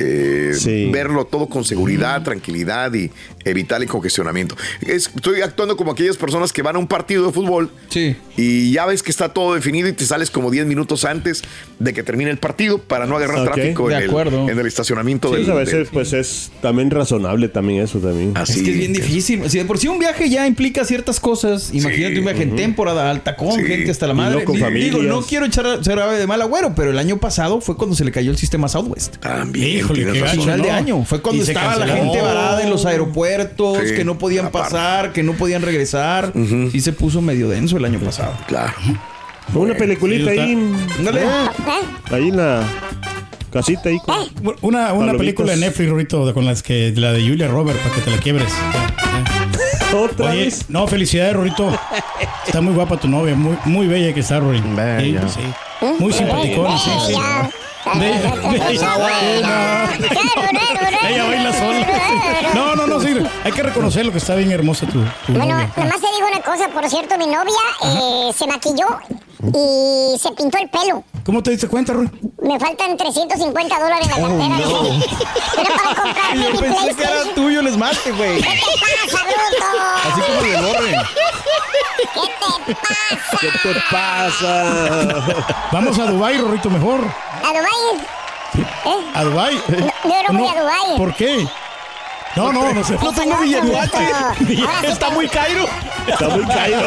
Eh, 0.00 0.52
Sí. 0.54 0.90
verlo 0.90 1.24
todo 1.26 1.46
con 1.48 1.64
seguridad, 1.64 2.22
tranquilidad 2.22 2.92
y 2.94 3.10
evitar 3.44 3.80
el 3.82 3.88
congestionamiento. 3.88 4.56
Es- 4.80 5.10
estoy 5.14 5.40
actuando 5.42 5.76
como 5.76 5.92
aquellas 5.92 6.16
personas 6.16 6.52
que 6.52 6.62
van 6.62 6.76
a 6.76 6.78
un 6.78 6.86
partido 6.86 7.26
de 7.26 7.32
fútbol 7.32 7.70
Sí. 7.88 8.16
y 8.36 8.72
ya 8.72 8.86
ves 8.86 9.02
que 9.02 9.10
está 9.10 9.32
todo 9.32 9.54
definido 9.54 9.88
y 9.88 9.92
te 9.92 10.04
sales 10.04 10.30
como 10.30 10.50
10 10.50 10.66
minutos 10.66 11.04
antes 11.04 11.42
de 11.78 11.92
que 11.92 12.02
termine 12.02 12.30
el 12.30 12.38
partido 12.38 12.78
para 12.78 13.06
no 13.06 13.16
agarrar 13.16 13.44
tráfico 13.44 13.90
en 13.90 13.96
el, 14.02 14.10
en 14.50 14.58
el 14.58 14.66
estacionamiento 14.66 15.28
Sí, 15.34 15.42
del, 15.42 15.50
a 15.50 15.54
veces 15.54 15.74
del- 15.74 15.86
pues 15.88 16.12
es 16.12 16.50
también 16.60 16.90
razonable 16.90 17.48
también 17.48 17.82
eso 17.84 17.98
también. 17.98 18.32
así. 18.36 18.58
es 18.60 18.62
que 18.64 18.70
es 18.72 18.78
bien 18.78 18.92
difícil. 18.92 19.48
Si 19.50 19.58
de 19.58 19.64
por 19.64 19.78
sí 19.78 19.88
un 19.88 19.98
viaje 19.98 20.28
ya 20.30 20.46
implica 20.46 20.84
ciertas 20.84 21.20
cosas, 21.20 21.70
imagínate 21.72 22.14
Sí. 22.14 22.18
un 22.18 22.24
viaje 22.24 22.42
en 22.42 22.56
temporada 22.56 23.10
alta 23.10 23.36
con 23.36 23.52
Sí. 23.52 23.64
gente 23.64 23.90
hasta 23.90 24.06
la 24.06 24.14
madre. 24.14 24.40
no 24.40 24.44
con 24.44 24.56
Digo, 24.74 25.02
no 25.02 25.22
quiero 25.22 25.46
echar 25.46 25.82
ser 25.84 25.98
ave 25.98 26.18
de 26.18 26.26
mal 26.26 26.40
agüero, 26.42 26.74
pero 26.74 26.90
el 26.90 26.98
año 26.98 27.18
pasado 27.18 27.60
fue 27.60 27.76
cuando 27.76 27.96
se 27.96 28.04
le 28.04 28.12
cayó 28.12 28.30
el 28.30 28.38
sistema 28.38 28.68
Southwest. 28.68 29.16
También. 29.18 29.86
Híjole, 29.98 30.12
qué 30.12 30.20
gacho, 30.20 30.40
Final 30.42 30.62
de 30.62 30.68
¿no? 30.68 30.74
año. 30.74 31.04
Fue 31.04 31.20
cuando 31.20 31.42
estaba 31.42 31.76
la 31.76 31.86
gente 31.86 32.20
varada 32.20 32.62
en 32.62 32.70
los 32.70 32.86
aeropuertos, 32.86 33.78
Sí, 33.88 33.94
que 33.94 34.04
no 34.04 34.18
podían 34.18 34.50
pasar, 34.50 35.12
que 35.12 35.22
no 35.22 35.32
podían 35.34 35.62
regresar. 35.62 36.32
Sí 36.72 36.80
se 36.80 36.92
puso 36.92 37.20
medio 37.20 37.48
denso 37.48 37.76
el 37.76 37.84
año 37.84 37.98
pasado. 38.00 38.32
Claro. 38.46 38.72
Una 39.54 39.74
peliculita 39.74 40.30
Sí, 40.30 40.38
ahí, 40.38 40.74
Ándale. 40.98 41.22
¿Eh? 41.22 41.26
ahí 42.12 42.28
en 42.28 42.36
la 42.36 42.62
casita 43.52 43.88
ahí 43.88 43.98
con... 43.98 44.54
Una, 44.62 44.92
una 44.92 45.14
película 45.14 45.52
de 45.52 45.58
Netflix, 45.58 45.90
Rorito, 45.90 46.32
con 46.34 46.44
las 46.44 46.62
que 46.62 46.92
la 46.94 47.12
de 47.12 47.20
Julia 47.26 47.48
Robert, 47.48 47.78
para 47.80 47.94
que 47.94 48.00
te 48.02 48.10
la 48.12 48.18
quiebres. 48.18 48.52
Otra 49.94 50.30
Oye, 50.30 50.44
vez. 50.44 50.64
no, 50.68 50.86
felicidades, 50.86 51.34
Rorito. 51.34 51.70
Está 52.46 52.60
muy 52.60 52.74
guapa 52.74 52.96
tu 52.96 53.08
novia, 53.08 53.34
muy, 53.34 53.56
muy 53.64 53.86
bella 53.86 54.12
que 54.14 54.20
está, 54.20 54.38
Rory. 54.40 54.60
Bella. 54.60 55.28
Sí, 55.28 55.40
sí. 55.80 55.86
Muy 55.98 56.12
simpaticona, 56.12 56.78
sí, 56.78 56.90
sí. 57.06 57.12
Ella. 57.12 57.50
Bella, 57.94 58.34
bella. 58.98 59.88
Ella 61.08 61.24
baila 61.24 61.52
sola. 61.52 61.86
No, 62.54 62.76
no, 62.76 62.86
no, 62.86 63.00
sí. 63.00 63.16
Hay 63.44 63.52
que 63.52 63.62
reconocer 63.62 64.04
lo 64.06 64.12
que 64.12 64.18
está 64.18 64.34
bien 64.34 64.50
hermosa 64.52 64.86
tu, 64.86 65.02
tu 65.26 65.32
Bueno, 65.32 65.54
novia. 65.54 65.70
nomás 65.76 66.00
te 66.00 66.06
digo 66.14 66.28
una 66.30 66.40
cosa, 66.42 66.68
por 66.68 66.88
cierto, 66.88 67.16
mi 67.18 67.26
novia 67.26 67.54
eh, 67.84 68.30
se 68.36 68.46
maquilló 68.46 68.86
y 69.42 70.18
se 70.18 70.30
pintó 70.32 70.58
el 70.58 70.68
pelo. 70.68 71.02
¿Cómo 71.24 71.42
te 71.42 71.50
diste 71.50 71.68
cuenta, 71.68 71.92
Rory? 71.92 72.10
Me 72.42 72.58
faltan 72.58 72.96
350 72.96 73.78
dólares 73.80 74.08
en 74.08 74.22
la 74.22 74.28
cartera. 74.28 74.56
Pero 75.56 75.76
para 75.76 76.02
comprarme 76.02 76.44
Yo 76.44 76.50
mi 76.52 76.58
pensé 76.58 76.76
que 76.76 76.84
era 76.84 76.94
PlayStation. 76.94 77.34
tuyo 77.34 77.60
el 77.60 77.66
esmalte, 77.68 78.12
güey. 78.12 78.36
¿Qué 78.36 78.42
te 78.42 78.56
pasa, 78.80 79.24
bruto? 79.24 79.66
Así 80.10 80.20
como 80.20 80.42
de 80.42 80.56
borre. 80.60 80.96
¿Qué 82.14 82.20
te 82.66 82.74
pasa? 82.74 83.38
¿Qué 83.40 83.48
te 83.62 83.74
pasa? 83.90 85.68
Vamos 85.72 85.98
a 85.98 86.06
Dubai, 86.06 86.38
Rorito, 86.38 86.70
mejor. 86.70 87.00
¿A 87.44 87.48
Dubái? 87.48 88.06
¿Eh? 88.84 89.10
A 89.14 89.24
Dubai. 89.24 89.54
No, 90.04 90.22
yo 90.22 90.32
no 90.32 90.38
voy 90.38 90.48
a 90.48 90.60
Dubái. 90.60 90.96
¿Por 90.98 91.14
qué? 91.14 91.46
No, 92.36 92.52
no, 92.52 92.72
no 92.72 92.84
sé. 92.84 92.94
No 93.02 93.12
tengo 93.12 93.36
billetuache. 93.38 94.08
Está 94.84 95.10
muy 95.10 95.28
cairo. 95.28 95.66
Está 96.06 96.28
muy 96.28 96.44
caído. 96.46 96.80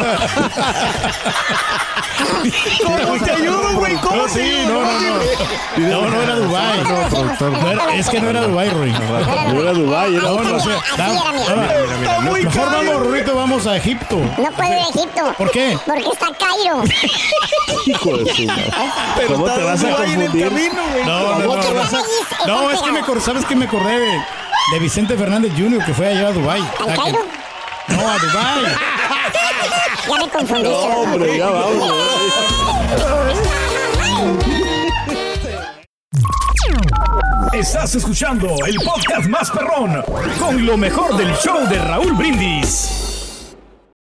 ¿Cómo 2.82 3.18
te 3.24 3.30
ayudo, 3.30 3.74
güey? 3.78 3.94
¿Cómo 3.96 4.16
No, 4.16 4.22
te 4.24 4.30
sí, 4.30 4.40
ayudo? 4.40 4.72
no, 4.82 5.00
no, 5.00 5.00
no. 5.00 6.00
No, 6.02 6.10
no 6.10 6.22
era 6.22 6.34
Dubai. 6.36 6.82
No 6.82 7.70
era- 7.70 7.94
es 7.94 8.08
que 8.08 8.20
no 8.20 8.30
era 8.30 8.40
Dubai, 8.42 8.70
Rory. 8.70 8.92
No 8.92 9.60
era 9.60 9.72
Dubái, 9.72 10.14
era 10.16 10.22
No, 10.24 10.40
no 10.40 10.60
sé. 10.60 10.70
Está 10.74 12.20
muy 12.22 12.44
Mejor 12.44 12.64
caro. 12.64 12.76
vamos, 12.78 13.06
Rorito, 13.06 13.34
vamos 13.36 13.66
a 13.66 13.76
Egipto. 13.76 14.16
No 14.38 14.50
puedo 14.52 14.68
ir 14.72 14.78
a 14.78 14.88
Egipto. 14.88 15.34
¿Por 15.36 15.50
qué? 15.50 15.78
Porque 15.84 16.08
está 16.12 16.26
Cairo. 16.38 16.82
Hijo 17.86 18.16
de 18.18 18.34
su 18.34 18.42
madre. 18.46 18.70
Pero 19.16 19.28
¿Cómo 19.34 19.46
está 19.48 19.58
te 19.60 19.64
vas 19.66 19.84
a 19.84 19.88
Dubái 19.88 20.12
en 20.12 20.20
el 20.22 20.30
confundir? 20.30 20.48
camino, 20.70 20.82
güey. 20.90 21.04
No, 21.04 21.20
no, 21.20 21.28
no. 21.30 21.38
¿Qué 21.38 21.46
no, 22.46 22.70
es 22.70 22.80
que 22.82 22.92
me 22.92 23.20
sabes 23.20 23.44
que 23.44 23.56
me 23.56 23.64
acordé 23.66 23.98
de, 24.72 24.78
Vicente 24.78 25.16
Fernández 25.16 25.52
Jr. 25.56 25.84
que 25.84 25.94
fue 25.94 26.08
allá 26.08 26.28
a 26.28 26.32
Dubai. 26.32 26.60
¿Al 26.80 26.94
Cairo? 26.94 27.18
No, 27.88 28.10
a 28.10 28.18
Dubai. 28.18 28.64
Ya 30.06 30.18
me 30.18 30.28
confundí. 30.28 30.68
No, 30.68 30.76
hombre, 30.76 31.38
ya 31.38 31.48
vamos. 31.48 31.92
Estás 37.54 37.94
escuchando 37.94 38.54
el 38.66 38.76
podcast 38.76 39.28
más 39.28 39.50
perrón 39.50 40.02
con 40.38 40.66
lo 40.66 40.76
mejor 40.76 41.16
del 41.16 41.34
show 41.36 41.66
de 41.68 41.78
Raúl 41.78 42.12
Brindis. 42.12 43.13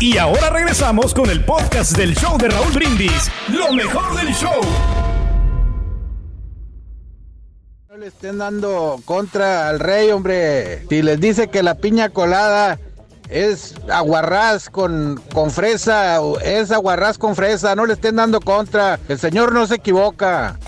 Y 0.00 0.16
ahora 0.16 0.50
regresamos 0.50 1.12
con 1.12 1.28
el 1.28 1.44
podcast 1.44 1.96
del 1.96 2.14
show 2.14 2.38
de 2.38 2.48
Raúl 2.48 2.72
Brindis. 2.72 3.28
Lo 3.48 3.72
mejor 3.72 4.16
del 4.16 4.32
show. 4.32 4.60
No 7.88 7.96
le 7.96 8.06
estén 8.06 8.38
dando 8.38 9.00
contra 9.04 9.68
al 9.68 9.80
rey, 9.80 10.12
hombre. 10.12 10.86
Si 10.88 11.02
les 11.02 11.18
dice 11.18 11.48
que 11.48 11.64
la 11.64 11.74
piña 11.74 12.10
colada 12.10 12.78
es 13.28 13.74
aguarrás 13.90 14.70
con, 14.70 15.20
con 15.34 15.50
fresa, 15.50 16.20
es 16.44 16.70
aguarrás 16.70 17.18
con 17.18 17.34
fresa, 17.34 17.74
no 17.74 17.84
le 17.84 17.94
estén 17.94 18.14
dando 18.14 18.40
contra. 18.40 19.00
El 19.08 19.18
señor 19.18 19.52
no 19.52 19.66
se 19.66 19.74
equivoca. 19.74 20.60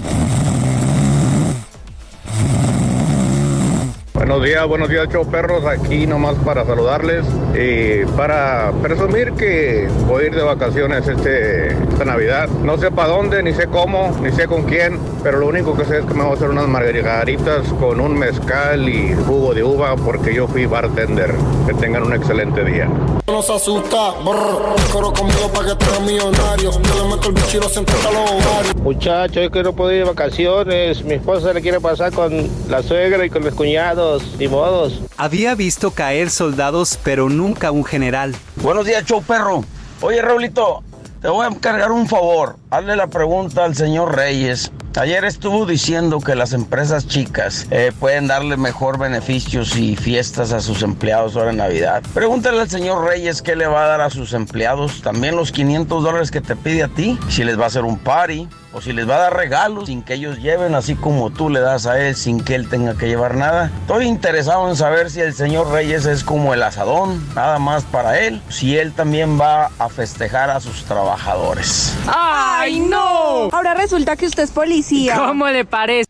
Buenos 4.31 4.47
días, 4.47 4.69
buenos 4.69 4.88
días, 4.88 5.09
show 5.09 5.27
perros. 5.27 5.64
Aquí 5.64 6.07
nomás 6.07 6.37
para 6.45 6.64
saludarles 6.64 7.27
y 7.53 8.05
para 8.16 8.71
presumir 8.81 9.33
que 9.33 9.88
voy 10.07 10.23
a 10.23 10.27
ir 10.29 10.37
de 10.37 10.43
vacaciones 10.43 11.09
este, 11.09 11.73
esta 11.73 12.05
Navidad. 12.05 12.49
No 12.62 12.79
sé 12.79 12.93
para 12.93 13.09
dónde, 13.09 13.43
ni 13.43 13.53
sé 13.53 13.66
cómo, 13.66 14.16
ni 14.23 14.31
sé 14.31 14.47
con 14.47 14.62
quién, 14.62 15.01
pero 15.25 15.40
lo 15.40 15.49
único 15.49 15.77
que 15.77 15.85
sé 15.85 15.99
es 15.99 16.05
que 16.05 16.14
me 16.14 16.23
voy 16.23 16.31
a 16.31 16.35
hacer 16.35 16.49
unas 16.49 16.69
margaritas 16.69 17.66
con 17.81 17.99
un 17.99 18.16
mezcal 18.16 18.88
y 18.88 19.16
jugo 19.27 19.53
de 19.53 19.64
uva 19.64 19.97
porque 19.97 20.33
yo 20.33 20.47
fui 20.47 20.64
bartender. 20.64 21.35
Que 21.66 21.75
tengan 21.75 22.05
un 22.05 22.12
excelente 22.12 22.64
día. 22.64 22.88
No 23.27 23.43
se 23.43 23.55
asusta, 23.55 24.12
brr, 24.25 24.93
coro 24.93 25.12
conmigo 25.12 25.49
para 25.53 25.69
que 25.69 25.85
te 25.85 26.01
millonario. 26.01 26.71
Yo 26.73 27.05
le 27.05 27.16
meto 27.16 27.29
el 27.29 27.61
lo 27.61 27.69
siento 27.69 27.93
a 28.09 28.12
los 28.12 28.31
ovarios. 28.31 28.77
Muchacho, 28.77 29.40
yo 29.40 29.51
que 29.51 29.62
no 29.62 29.73
puedo 29.73 29.93
ir 29.93 29.99
de 29.99 30.05
vacaciones. 30.05 31.05
Mi 31.05 31.14
esposa 31.14 31.53
le 31.53 31.61
quiere 31.61 31.81
pasar 31.81 32.12
con 32.12 32.49
la 32.69 32.83
suegra 32.83 33.25
y 33.25 33.31
con 33.31 33.45
los 33.45 33.55
cuñados. 33.55 34.19
Ni 34.38 34.48
modos. 34.48 35.00
Había 35.16 35.54
visto 35.54 35.90
caer 35.90 36.30
soldados, 36.30 36.98
pero 37.02 37.28
nunca 37.28 37.70
un 37.70 37.85
general. 37.85 38.35
Buenos 38.56 38.87
días, 38.87 39.04
show 39.04 39.22
perro. 39.22 39.64
Oye, 40.00 40.22
Raulito, 40.22 40.83
te 41.20 41.28
voy 41.28 41.44
a 41.44 41.48
encargar 41.48 41.92
un 41.92 42.09
favor. 42.09 42.56
Hazle 42.70 42.96
la 42.96 43.09
pregunta 43.09 43.64
al 43.64 43.74
señor 43.74 44.16
Reyes. 44.16 44.72
Ayer 44.96 45.24
estuvo 45.24 45.66
diciendo 45.66 46.20
que 46.20 46.35
las 46.35 46.53
empresas 46.53 47.07
chicas 47.07 47.66
eh, 47.70 47.92
pueden 47.98 48.26
darle 48.26 48.57
mejor 48.57 48.98
beneficios 48.98 49.76
y 49.76 49.94
fiestas 49.94 50.53
a 50.53 50.61
sus 50.61 50.83
empleados 50.83 51.37
ahora 51.37 51.50
en 51.50 51.59
Navidad. 51.59 52.03
Pregúntale 52.12 52.61
al 52.61 52.68
señor 52.68 53.05
Reyes 53.05 53.40
qué 53.40 53.55
le 53.55 53.68
va 53.68 53.85
a 53.85 53.87
dar 53.87 54.00
a 54.00 54.11
sus 54.11 54.35
empleados. 54.35 55.00
También 55.00 55.37
los 55.37 55.53
500 55.53 56.03
dólares 56.03 56.31
que 56.33 56.40
te 56.40 56.57
pide 56.57 56.83
a 56.83 56.88
ti. 56.88 57.18
Si 57.29 57.44
les 57.44 57.59
va 57.59 57.64
a 57.64 57.66
hacer 57.68 57.85
un 57.85 57.98
party 57.98 58.48
o 58.72 58.81
si 58.81 58.92
les 58.92 59.09
va 59.09 59.16
a 59.16 59.20
dar 59.20 59.37
regalos 59.37 59.87
sin 59.87 60.03
que 60.03 60.14
ellos 60.14 60.38
lleven, 60.38 60.74
así 60.74 60.94
como 60.94 61.31
tú 61.31 61.50
le 61.50 61.61
das 61.61 61.87
a 61.87 62.00
él 62.00 62.14
sin 62.14 62.40
que 62.40 62.55
él 62.55 62.68
tenga 62.68 62.96
que 62.96 63.07
llevar 63.07 63.37
nada. 63.37 63.70
Estoy 63.83 64.07
interesado 64.07 64.68
en 64.68 64.76
saber 64.76 65.11
si 65.11 65.20
el 65.20 65.35
señor 65.35 65.70
Reyes 65.72 66.07
es 66.07 66.22
como 66.22 66.55
el 66.55 66.62
asadón, 66.62 67.24
nada 67.35 67.59
más 67.59 67.85
para 67.85 68.20
él, 68.20 68.40
si 68.48 68.76
él 68.76 68.92
también 68.92 69.40
va 69.40 69.70
a 69.79 69.88
festejar 69.88 70.50
a 70.50 70.61
sus 70.61 70.85
trabajadores. 70.85 71.94
¡Ay, 72.07 72.79
no! 72.79 73.48
Ahora 73.50 73.74
resulta 73.74 74.14
que 74.16 74.26
usted 74.26 74.44
es 74.44 74.50
policía. 74.50 74.80
¿Cómo 75.14 75.47
le 75.49 75.64
parece? 75.66 76.09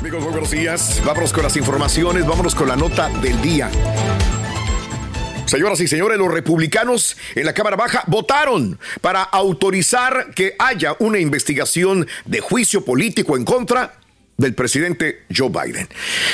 Amigos, 0.00 0.22
muy 0.22 0.32
buenos 0.32 0.50
días. 0.50 1.02
Vámonos 1.04 1.32
con 1.32 1.42
las 1.42 1.56
informaciones, 1.58 2.26
vámonos 2.26 2.54
con 2.54 2.68
la 2.68 2.76
nota 2.76 3.10
del 3.20 3.40
día. 3.42 3.70
Señoras 5.44 5.78
y 5.80 5.88
señores, 5.88 6.16
los 6.16 6.32
republicanos 6.32 7.18
en 7.34 7.44
la 7.44 7.52
Cámara 7.52 7.76
Baja 7.76 8.02
votaron 8.06 8.78
para 9.02 9.22
autorizar 9.22 10.32
que 10.34 10.56
haya 10.58 10.96
una 10.98 11.18
investigación 11.18 12.06
de 12.24 12.40
juicio 12.40 12.82
político 12.82 13.36
en 13.36 13.44
contra 13.44 13.98
del 14.36 14.54
presidente 14.54 15.22
Joe 15.34 15.48
Biden. 15.48 15.88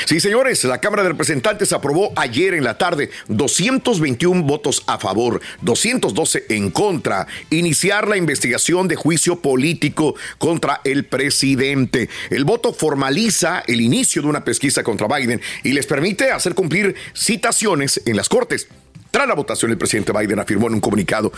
Sí, 0.07 0.21
señores, 0.21 0.65
la 0.65 0.81
Cámara 0.81 1.03
de 1.03 1.11
Representantes 1.11 1.73
aprobó 1.73 2.12
ayer 2.17 2.55
en 2.55 2.65
la 2.65 2.79
tarde 2.79 3.11
221 3.29 4.43
votos 4.43 4.83
a 4.87 4.99
favor, 4.99 5.41
212 5.62 6.47
en 6.49 6.71
contra, 6.71 7.27
iniciar 7.51 8.09
la 8.09 8.17
investigación 8.17 8.88
de 8.88 8.97
juicio 8.97 9.41
político 9.41 10.15
contra 10.38 10.81
el 10.85 11.05
presidente. 11.05 12.09
El 12.31 12.45
voto 12.45 12.73
formaliza 12.73 13.62
el 13.67 13.81
inicio 13.81 14.23
de 14.23 14.29
una 14.29 14.45
pesquisa 14.45 14.83
contra 14.83 15.09
Biden 15.09 15.41
y 15.62 15.73
les 15.73 15.87
permite 15.87 16.31
hacer 16.31 16.55
cumplir 16.55 16.95
citaciones 17.15 18.01
en 18.05 18.17
las 18.17 18.29
cortes. 18.29 18.69
Tras 19.12 19.29
la 19.29 19.35
votación, 19.35 19.70
el 19.70 19.77
presidente 19.77 20.11
Biden 20.11 20.38
afirmó 20.38 20.68
en 20.68 20.72
un 20.75 20.81
comunicado 20.81 21.33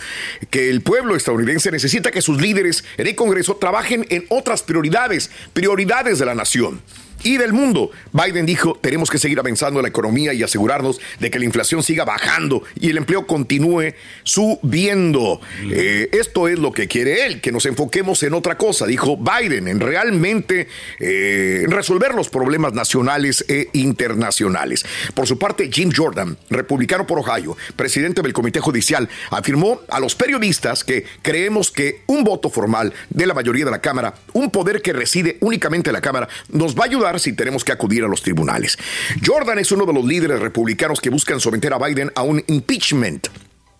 que 0.49 0.69
el 0.69 0.81
pueblo 0.81 1.13
estadounidense 1.13 1.71
necesita 1.71 2.09
que 2.09 2.21
sus 2.21 2.41
líderes 2.41 2.85
en 2.95 3.05
el 3.05 3.15
Congreso 3.15 3.57
trabajen 3.57 4.07
en 4.09 4.25
otras 4.29 4.63
prioridades, 4.63 5.29
prioridades 5.51 6.17
de 6.17 6.25
la 6.25 6.35
nación 6.35 6.81
y 7.23 7.37
del 7.37 7.53
mundo. 7.53 7.91
Biden 8.11 8.45
dijo, 8.45 8.77
tenemos 8.81 9.09
que 9.09 9.17
seguir 9.17 9.39
avanzando 9.39 9.79
en 9.79 9.83
la 9.83 9.89
economía 9.89 10.33
y 10.33 10.43
asegurarnos 10.43 10.99
de 11.19 11.31
que 11.31 11.39
la 11.39 11.45
inflación 11.45 11.83
siga 11.83 12.05
bajando 12.05 12.63
y 12.79 12.89
el 12.89 12.97
empleo 12.97 13.25
continúe 13.25 13.93
subiendo. 14.23 15.41
Eh, 15.71 16.09
esto 16.11 16.47
es 16.47 16.59
lo 16.59 16.71
que 16.71 16.87
quiere 16.87 17.25
él, 17.25 17.41
que 17.41 17.51
nos 17.51 17.65
enfoquemos 17.65 18.23
en 18.23 18.33
otra 18.33 18.57
cosa, 18.57 18.85
dijo 18.85 19.17
Biden, 19.17 19.67
en 19.67 19.79
realmente 19.79 20.67
eh, 20.99 21.65
resolver 21.67 22.13
los 22.13 22.29
problemas 22.29 22.73
nacionales 22.73 23.45
e 23.47 23.69
internacionales. 23.73 24.85
Por 25.13 25.27
su 25.27 25.37
parte, 25.37 25.69
Jim 25.71 25.91
Jordan, 25.95 26.37
republicano 26.49 27.07
por 27.07 27.19
Ohio, 27.19 27.57
presidente 27.75 28.21
del 28.21 28.33
Comité 28.33 28.59
Judicial, 28.59 29.09
afirmó 29.31 29.81
a 29.89 29.99
los 29.99 30.15
periodistas 30.15 30.83
que 30.83 31.05
creemos 31.21 31.71
que 31.71 32.01
un 32.07 32.23
voto 32.23 32.49
formal 32.49 32.93
de 33.09 33.25
la 33.25 33.33
mayoría 33.33 33.65
de 33.65 33.71
la 33.71 33.81
Cámara, 33.81 34.15
un 34.33 34.51
poder 34.51 34.81
que 34.81 34.93
reside 34.93 35.37
únicamente 35.41 35.89
en 35.89 35.93
la 35.93 36.01
Cámara, 36.01 36.27
nos 36.49 36.75
va 36.75 36.83
a 36.83 36.87
ayudar 36.87 37.14
si 37.19 37.33
tenemos 37.33 37.63
que 37.63 37.71
acudir 37.71 38.03
a 38.03 38.07
los 38.07 38.21
tribunales. 38.21 38.77
Jordan 39.25 39.59
es 39.59 39.71
uno 39.71 39.85
de 39.85 39.93
los 39.93 40.05
líderes 40.05 40.39
republicanos 40.39 41.01
que 41.01 41.09
buscan 41.09 41.39
someter 41.39 41.73
a 41.73 41.77
Biden 41.77 42.11
a 42.15 42.23
un 42.23 42.43
impeachment. 42.47 43.27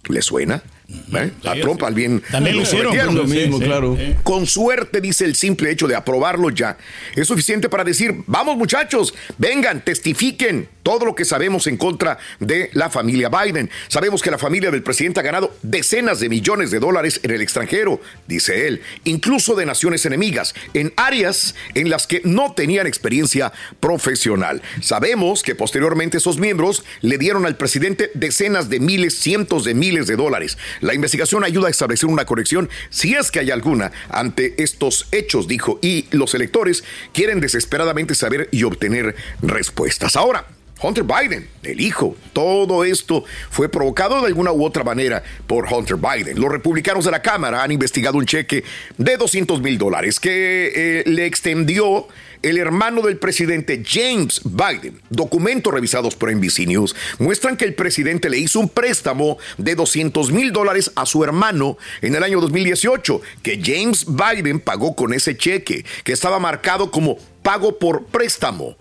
¿Le 0.08 0.22
suena? 0.22 0.62
¿Eh? 0.88 1.32
A 1.46 1.56
Trump 1.56 1.82
al 1.84 1.96
bien 1.96 2.22
También 2.32 2.58
lo 2.58 2.62
hicieron, 2.62 3.16
lo 3.16 3.26
mismo, 3.26 3.60
claro. 3.60 3.98
Con 4.24 4.46
suerte, 4.46 5.02
dice 5.02 5.26
el 5.26 5.36
simple 5.36 5.72
hecho 5.72 5.88
de 5.88 5.96
aprobarlo 5.96 6.50
ya, 6.50 6.78
es 7.16 7.28
suficiente 7.28 7.70
para 7.70 7.84
decir, 7.84 8.16
vamos 8.28 8.58
muchachos, 8.58 9.14
vengan, 9.38 9.84
testifiquen 9.84 10.70
todo 10.84 11.04
lo 11.06 11.16
que 11.16 11.26
sabemos 11.26 11.66
en 11.66 11.78
contra 11.78 12.20
de 12.40 12.70
la 12.74 12.92
familia 12.92 13.30
Biden. 13.30 13.72
Sabemos 13.88 14.22
que 14.22 14.30
la 14.30 14.38
familia 14.38 14.70
del 14.70 14.84
presidente 14.84 15.20
ha 15.20 15.24
ganado 15.24 15.56
decenas 15.64 16.20
de 16.20 16.30
millones 16.30 16.70
de 16.70 16.80
dólares 16.80 17.20
en 17.24 17.32
el 17.32 17.42
extranjero, 17.42 18.00
dice 18.28 18.68
él, 18.68 18.84
incluso 19.04 19.56
de 19.56 19.66
naciones 19.66 20.06
enemigas, 20.06 20.54
en 20.76 20.94
áreas 20.96 21.56
en 21.74 21.90
las 21.90 22.06
que 22.06 22.22
no 22.24 22.54
tenían 22.54 22.86
experiencia 22.86 23.52
profesional. 23.80 24.62
Sabemos 24.82 25.42
que 25.42 25.56
posteriormente 25.56 26.18
esos 26.18 26.38
miembros 26.38 26.84
le 27.02 27.18
dieron 27.18 27.48
al 27.48 27.58
presidente 27.58 28.12
decenas 28.14 28.70
de 28.70 28.80
miles, 28.80 29.18
cientos 29.18 29.66
de 29.66 29.74
miles 29.74 30.06
de 30.06 30.16
dólares. 30.16 30.56
La 30.82 30.94
investigación 30.94 31.44
ayuda 31.44 31.68
a 31.68 31.72
establecer 31.72 32.10
una 32.10 32.26
corrección, 32.26 32.70
si 32.90 33.14
es 33.16 33.32
que 33.32 33.40
hay 33.40 33.52
alguna, 33.52 33.92
ante 34.10 34.62
estos 34.62 35.08
hechos, 35.12 35.48
dijo, 35.48 35.80
y 35.82 36.08
los 36.12 36.34
electores 36.36 36.84
quieren 37.14 37.40
desesperadamente 37.40 38.16
saber 38.16 38.50
y 38.52 38.64
obtener 38.64 39.16
respuestas. 39.42 40.16
Ahora, 40.16 40.46
Hunter 40.82 41.06
Biden, 41.06 41.48
el 41.64 41.80
hijo, 41.80 42.16
todo 42.34 42.84
esto 42.84 43.24
fue 43.50 43.70
provocado 43.70 44.20
de 44.22 44.28
alguna 44.28 44.52
u 44.52 44.66
otra 44.66 44.84
manera 44.84 45.24
por 45.48 45.72
Hunter 45.72 45.96
Biden. 45.96 46.40
Los 46.40 46.52
republicanos 46.52 47.06
de 47.06 47.12
la 47.12 47.22
Cámara 47.22 47.64
han 47.64 47.72
investigado 47.72 48.18
un 48.18 48.26
cheque 48.26 48.64
de 48.98 49.18
200 49.18 49.62
mil 49.62 49.78
dólares 49.78 50.20
que 50.20 50.72
eh, 50.76 51.04
le 51.06 51.26
extendió 51.26 52.08
el 52.46 52.60
hermano 52.60 53.02
del 53.02 53.18
presidente 53.18 53.84
James 53.84 54.42
Biden. 54.44 55.02
Documentos 55.10 55.74
revisados 55.74 56.16
por 56.16 56.32
NBC 56.32 56.68
News 56.68 56.96
muestran 57.18 57.58
que 57.58 57.66
el 57.66 57.74
presidente 57.74 58.30
le 58.30 58.38
hizo 58.38 58.60
un 58.60 58.70
préstamo 58.70 59.40
de 59.58 59.74
200 59.74 60.32
mil 60.32 60.52
dólares 60.52 60.92
a 60.96 61.08
su 61.08 61.24
hermano 61.24 61.78
en 62.02 62.14
el 62.14 62.22
año 62.22 62.40
2018, 62.42 63.22
que 63.42 63.60
James 63.64 64.06
Biden 64.08 64.60
pagó 64.60 64.96
con 64.96 65.14
ese 65.14 65.36
cheque, 65.36 65.86
que 66.04 66.12
estaba 66.14 66.38
marcado 66.38 66.92
como 66.92 67.18
pago 67.42 67.80
por 67.80 68.06
préstamo. 68.06 68.78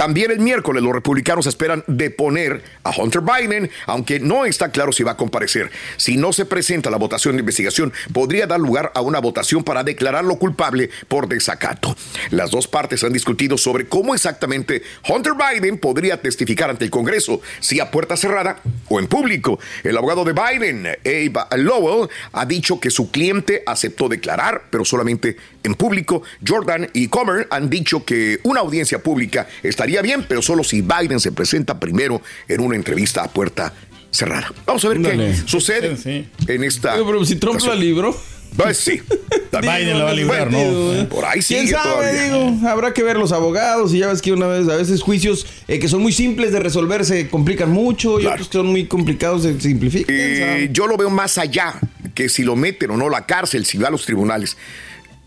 También 0.00 0.30
el 0.30 0.40
miércoles 0.40 0.82
los 0.82 0.94
republicanos 0.94 1.46
esperan 1.46 1.84
deponer 1.86 2.62
a 2.84 2.90
Hunter 2.96 3.20
Biden, 3.20 3.70
aunque 3.84 4.18
no 4.18 4.46
está 4.46 4.70
claro 4.70 4.92
si 4.92 5.02
va 5.02 5.10
a 5.10 5.16
comparecer. 5.18 5.70
Si 5.98 6.16
no 6.16 6.32
se 6.32 6.46
presenta 6.46 6.88
la 6.88 6.96
votación 6.96 7.36
de 7.36 7.40
investigación, 7.40 7.92
podría 8.14 8.46
dar 8.46 8.60
lugar 8.60 8.92
a 8.94 9.02
una 9.02 9.18
votación 9.18 9.62
para 9.62 9.84
declararlo 9.84 10.36
culpable 10.36 10.88
por 11.06 11.28
desacato. 11.28 11.94
Las 12.30 12.50
dos 12.50 12.66
partes 12.66 13.04
han 13.04 13.12
discutido 13.12 13.58
sobre 13.58 13.88
cómo 13.88 14.14
exactamente 14.14 14.82
Hunter 15.06 15.34
Biden 15.34 15.76
podría 15.76 16.22
testificar 16.22 16.70
ante 16.70 16.86
el 16.86 16.90
Congreso, 16.90 17.42
si 17.60 17.78
a 17.78 17.90
puerta 17.90 18.16
cerrada 18.16 18.56
o 18.88 19.00
en 19.00 19.06
público. 19.06 19.60
El 19.84 19.98
abogado 19.98 20.24
de 20.24 20.32
Biden, 20.32 20.86
Abe 20.86 21.62
Lowell, 21.62 22.08
ha 22.32 22.46
dicho 22.46 22.80
que 22.80 22.88
su 22.88 23.10
cliente 23.10 23.62
aceptó 23.66 24.08
declarar, 24.08 24.62
pero 24.70 24.86
solamente 24.86 25.36
en 25.62 25.74
público. 25.74 26.22
Jordan 26.46 26.88
y 26.92 27.08
Comer 27.08 27.46
han 27.50 27.70
dicho 27.70 28.04
que 28.04 28.40
una 28.42 28.60
audiencia 28.60 29.02
pública 29.02 29.48
estaría 29.62 30.02
bien, 30.02 30.24
pero 30.28 30.42
solo 30.42 30.64
si 30.64 30.82
Biden 30.82 31.20
se 31.20 31.32
presenta 31.32 31.78
primero 31.78 32.22
en 32.48 32.60
una 32.60 32.76
entrevista 32.76 33.24
a 33.24 33.28
puerta 33.28 33.72
cerrada. 34.10 34.52
Vamos 34.66 34.84
a 34.84 34.88
ver 34.88 35.00
qué 35.00 35.34
sucede 35.46 36.26
en 36.46 36.64
esta. 36.64 36.94
Pero 36.94 37.24
si 37.24 37.36
Trump 37.36 37.60
la 37.60 37.74
libró. 37.74 38.16
Pues 38.56 38.78
sí. 38.78 39.00
Biden 39.52 39.98
la 39.98 40.04
va 40.04 40.10
a 40.10 40.14
librar, 40.14 40.50
Bueno, 40.50 40.92
¿no? 40.92 41.08
Por 41.08 41.24
ahí 41.24 41.40
¿Quién 41.40 41.66
sigue 41.66 41.72
sabe? 41.72 42.24
Digo, 42.24 42.68
habrá 42.68 42.92
que 42.92 43.02
ver 43.02 43.16
los 43.16 43.32
abogados 43.32 43.94
y 43.94 43.98
ya 43.98 44.08
ves 44.08 44.20
que 44.22 44.32
una 44.32 44.46
vez 44.46 44.68
a 44.68 44.76
veces 44.76 45.02
juicios 45.02 45.46
eh, 45.68 45.78
que 45.78 45.88
son 45.88 46.02
muy 46.02 46.12
simples 46.12 46.52
de 46.52 46.60
resolver 46.60 47.04
se 47.04 47.28
complican 47.28 47.70
mucho 47.70 48.20
y 48.20 48.26
otros 48.26 48.48
que 48.48 48.58
son 48.58 48.66
muy 48.66 48.86
complicados 48.86 49.42
se 49.42 49.60
simplifican. 49.60 50.14
Eh, 50.18 50.68
yo 50.72 50.86
lo 50.86 50.96
veo 50.96 51.10
más 51.10 51.38
allá 51.38 51.74
que 52.14 52.28
si 52.28 52.42
lo 52.42 52.56
meten 52.56 52.90
o 52.90 52.96
no 52.96 53.06
a 53.06 53.10
la 53.10 53.26
cárcel, 53.26 53.64
si 53.64 53.78
va 53.78 53.88
a 53.88 53.90
los 53.90 54.04
tribunales. 54.04 54.56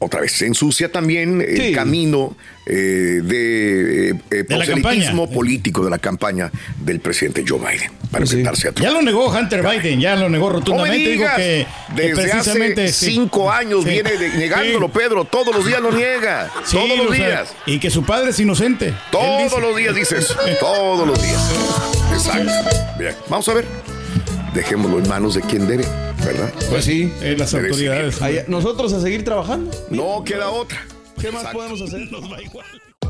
Otra 0.03 0.19
vez, 0.19 0.33
se 0.33 0.45
ensucia 0.45 0.91
también 0.91 1.39
el 1.41 1.57
Sí. 1.57 1.71
camino 1.71 2.35
eh, 2.65 3.21
de, 3.23 4.09
eh, 4.09 4.13
De 4.29 4.43
proselitismo 4.45 5.29
político 5.29 5.83
de 5.83 5.89
la 5.89 5.97
campaña 5.97 6.51
del 6.79 6.99
presidente 6.99 7.43
Joe 7.47 7.57
Biden 7.59 7.91
para 8.11 8.23
enfrentarse 8.25 8.67
a 8.67 8.71
Trump. 8.73 8.85
Ya 8.87 8.93
lo 8.93 9.01
negó 9.01 9.29
Hunter 9.29 9.61
Biden, 9.61 9.99
ya 10.01 10.15
lo 10.15 10.29
negó 10.29 10.49
rotundamente. 10.49 11.09
Digas, 11.09 11.35
que, 11.37 11.65
que 11.95 12.01
desde 12.01 12.21
precisamente. 12.31 12.83
hace 12.85 12.93
sí. 12.93 13.11
cinco 13.13 13.49
años 13.51 13.83
Sí. 13.83 13.89
viene 13.91 14.11
negándolo, 14.37 14.87
Sí. 14.87 14.93
Pedro. 14.97 15.25
Todos 15.25 15.55
los 15.55 15.65
días 15.65 15.81
lo 15.81 15.91
niega. 15.91 16.49
Sí, 16.65 16.75
todos 16.77 16.97
los 17.05 17.11
días. 17.15 17.49
y 17.65 17.79
que 17.79 17.89
su 17.89 18.03
padre 18.05 18.31
es 18.31 18.39
inocente. 18.39 18.93
Todos 19.11 19.59
los 19.61 19.75
días 19.75 19.95
dices. 19.95 20.33
Todos 20.59 21.07
los 21.07 21.21
días. 21.21 21.51
Exacto. 22.13 22.51
Bien, 22.99 23.13
vamos 23.29 23.47
a 23.49 23.53
ver. 23.53 23.65
Dejémoslo 24.53 24.99
en 24.99 25.07
manos 25.09 25.33
de 25.35 25.41
quien 25.41 25.67
debe, 25.67 25.83
¿verdad? 26.25 26.53
Pues 26.69 26.85
sí. 26.85 27.11
Eh, 27.21 27.35
las 27.37 27.51
De 27.51 27.59
autoridades. 27.59 28.21
Ahí- 28.21 28.39
Nosotros 28.47 28.93
a 28.93 29.01
seguir 29.01 29.23
trabajando. 29.23 29.71
No 29.89 30.23
queda 30.23 30.49
otra. 30.49 30.85
¿Qué 31.19 31.31
más 31.31 31.45
podemos 31.53 31.81
hacer? 31.81 32.07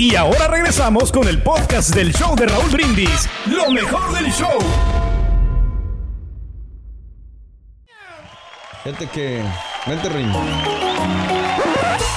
Y 0.00 0.16
ahora 0.16 0.48
regresamos 0.48 1.12
con 1.12 1.28
el 1.28 1.42
podcast 1.42 1.94
del 1.94 2.14
show 2.14 2.34
de 2.34 2.46
Raúl 2.46 2.70
Brindis. 2.70 3.28
Lo 3.44 3.70
mejor 3.70 4.10
del 4.14 4.32
show. 4.32 4.58
Fíjate 8.82 9.06
que. 9.08 9.42
Vente, 9.84 10.08
Rin. 10.08 10.32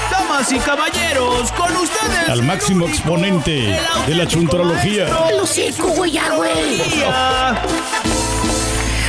Damas 0.09 0.49
y 0.53 0.59
caballeros, 0.59 1.51
con 1.51 1.75
ustedes. 1.75 2.29
Al 2.29 2.43
máximo 2.43 2.87
exponente 2.87 3.77
de 4.07 4.15
la 4.15 4.27
chuntarología. 4.27 5.09
El 5.29 5.41
hocico, 5.41 5.89
güey, 5.89 6.13
ya, 6.13 6.33
güey. 6.37 6.77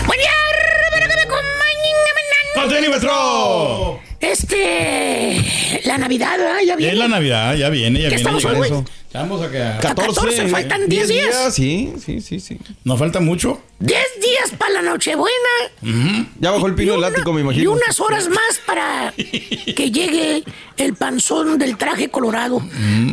Buen 0.04 0.18
día, 0.18 0.32
reverendo 0.90 1.28
con 1.28 1.44
¡Contenido, 2.56 2.90
maestro! 2.90 4.03
Este. 4.20 5.80
La 5.84 5.98
Navidad, 5.98 6.38
¿verdad? 6.38 6.60
Ya 6.66 6.76
viene. 6.76 6.92
Es 6.92 6.98
la 6.98 7.08
Navidad, 7.08 7.54
ya 7.56 7.68
viene, 7.68 8.00
ya 8.00 8.08
¿Qué 8.08 8.16
viene. 8.16 8.38
estamos 8.38 8.44
hoy, 8.44 8.84
güey? 9.14 9.24
eso. 9.36 9.38
Estamos 9.38 9.42
acá. 9.42 9.78
14, 9.80 10.48
faltan 10.48 10.88
10 10.88 11.08
días. 11.08 11.54
Sí, 11.54 11.92
sí, 12.04 12.20
sí, 12.20 12.40
sí. 12.40 12.58
¿No 12.84 12.96
falta 12.96 13.20
mucho? 13.20 13.60
10 13.80 13.98
días 14.20 14.50
para 14.58 14.74
la 14.74 14.82
Nochebuena. 14.82 15.34
Ya 16.40 16.50
bajó 16.50 16.66
el 16.66 16.74
pino 16.74 16.92
del 16.94 17.04
ático, 17.04 17.32
me 17.32 17.40
Y 17.40 17.44
imagino. 17.44 17.72
unas 17.72 18.00
horas 18.00 18.28
más 18.28 18.60
para 18.66 19.12
que 19.16 19.90
llegue 19.90 20.44
el 20.76 20.94
panzón 20.94 21.58
del 21.58 21.76
traje 21.76 22.08
colorado. 22.10 22.62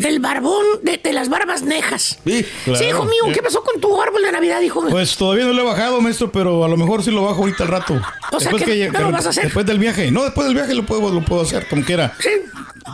El 0.04 0.20
barbón 0.20 0.64
de, 0.84 0.98
de 0.98 1.14
las 1.14 1.30
barbas 1.30 1.64
nejas. 1.64 2.20
Sí, 2.26 2.46
claro. 2.66 2.88
hijo 2.88 3.06
mío, 3.06 3.34
¿qué 3.34 3.42
pasó 3.42 3.64
con 3.64 3.80
tu 3.82 4.02
árbol 4.02 4.22
de 4.24 4.32
Navidad, 4.32 4.62
hijo 4.62 4.82
mío? 4.82 4.92
Pues 4.92 5.16
todavía 5.18 5.46
no 5.46 5.54
lo 5.54 5.62
he 5.62 5.66
bajado, 5.66 6.00
maestro, 6.02 6.32
pero 6.32 6.64
a 6.64 6.68
lo 6.70 6.78
mejor 6.78 7.04
sí 7.04 7.12
lo 7.12 7.24
bajo 7.24 7.42
ahorita 7.42 7.64
al 7.64 7.70
rato. 7.70 8.02
O 8.32 8.40
sea 8.40 8.52
que 8.54 8.66
que- 8.66 8.90
no 8.92 9.02
lo 9.02 9.12
vas 9.12 9.26
a 9.26 9.30
hacer. 9.30 9.44
Después 9.46 9.66
del 9.66 9.80
viaje. 9.80 10.10
No, 10.12 10.24
después 10.24 10.46
del 10.48 10.56
viaje 10.56 10.74
lo 10.74 10.86
puedo, 10.86 11.10
lo 11.12 11.24
puedo 11.26 11.42
hacer, 11.42 11.68
como 11.68 11.84
quiera. 11.84 12.16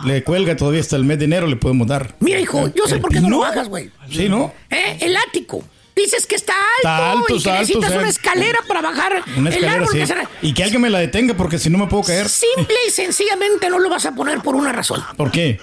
Le 0.04 0.22
cuelga 0.24 0.56
todavía 0.56 0.80
hasta 0.80 0.96
el 0.96 1.04
mes 1.04 1.18
de 1.18 1.24
enero, 1.26 1.46
le 1.46 1.56
podemos 1.56 1.86
dar. 1.86 2.14
Mira, 2.20 2.40
hijo, 2.40 2.68
yo 2.74 2.86
sé 2.86 2.96
¿El 2.96 3.00
por 3.00 3.12
qué 3.12 3.20
no 3.20 3.28
lo 3.30 3.38
bajas, 3.40 3.68
güey. 3.68 3.90
Sí, 4.10 4.28
¿no? 4.28 4.52
¿Eh? 4.70 4.98
El 5.00 5.16
ático. 5.16 5.62
Dices 5.96 6.26
que 6.26 6.36
está 6.36 6.52
alto, 6.54 6.78
Está 6.78 7.10
alto, 7.10 7.24
y 7.24 7.26
que 7.26 7.36
está 7.38 7.50
alto, 7.50 7.58
necesitas 7.60 7.88
o 7.88 7.92
sea, 7.92 7.98
una 7.98 8.08
escalera 8.08 8.58
para 8.68 8.80
bajar 8.82 9.24
Una 9.36 9.50
el 9.50 9.64
árbol 9.64 9.88
sí. 9.90 9.98
que 9.98 10.06
será. 10.06 10.30
Y 10.42 10.54
que 10.54 10.62
alguien 10.62 10.80
me 10.80 10.90
la 10.90 11.00
detenga 11.00 11.34
porque 11.34 11.58
si 11.58 11.70
no 11.70 11.78
me 11.78 11.88
puedo 11.88 12.04
caer. 12.04 12.28
Simple 12.28 12.76
y 12.86 12.90
sencillamente 12.90 13.68
no 13.68 13.80
lo 13.80 13.90
vas 13.90 14.06
a 14.06 14.14
poner 14.14 14.40
por 14.40 14.54
una 14.54 14.72
razón. 14.72 15.02
¿Por 15.16 15.32
qué? 15.32 15.58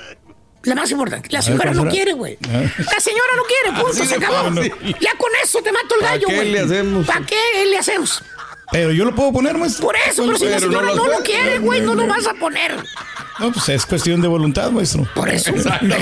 La 0.63 0.75
más 0.75 0.89
importante. 0.91 1.29
La 1.31 1.41
señora 1.41 1.71
¿cuál 1.71 1.85
no 1.85 1.91
quiere, 1.91 2.13
güey. 2.13 2.37
La 2.41 2.99
señora 2.99 3.29
no 3.37 3.43
quiere, 3.43 3.79
punto, 3.81 3.93
se 3.93 4.07
de 4.07 4.15
acabó. 4.25 4.51
Ya 4.99 5.13
con 5.17 5.29
eso 5.43 5.61
te 5.61 5.71
mato 5.71 5.95
el 5.95 6.01
¿Para 6.01 6.11
gallo, 6.13 6.27
qué 6.27 6.35
güey. 6.35 6.51
le 6.51 6.59
hacemos? 6.59 7.05
¿Para 7.05 7.25
qué 7.25 7.65
le 7.69 7.77
hacemos? 7.77 8.23
Pero 8.71 8.91
yo 8.91 9.05
lo 9.05 9.13
puedo 9.15 9.31
poner, 9.31 9.57
maestro. 9.57 9.85
Por 9.87 9.95
eso, 9.95 10.25
pero 10.25 10.37
si 10.37 10.45
la 10.45 10.57
Pero 10.57 10.71
no 10.71 10.79
señora 10.79 10.95
no 10.95 11.07
lo 11.07 11.23
quiere, 11.23 11.59
güey, 11.59 11.81
no 11.81 11.93
lo 11.95 12.07
vas 12.07 12.25
a 12.27 12.33
poner. 12.33 12.75
No, 13.39 13.51
pues 13.51 13.69
es 13.69 13.85
cuestión 13.85 14.21
de 14.21 14.27
voluntad, 14.27 14.71
maestro. 14.71 15.07
Por 15.13 15.29
eso. 15.29 15.51
No, 15.51 15.87
no 15.87 15.95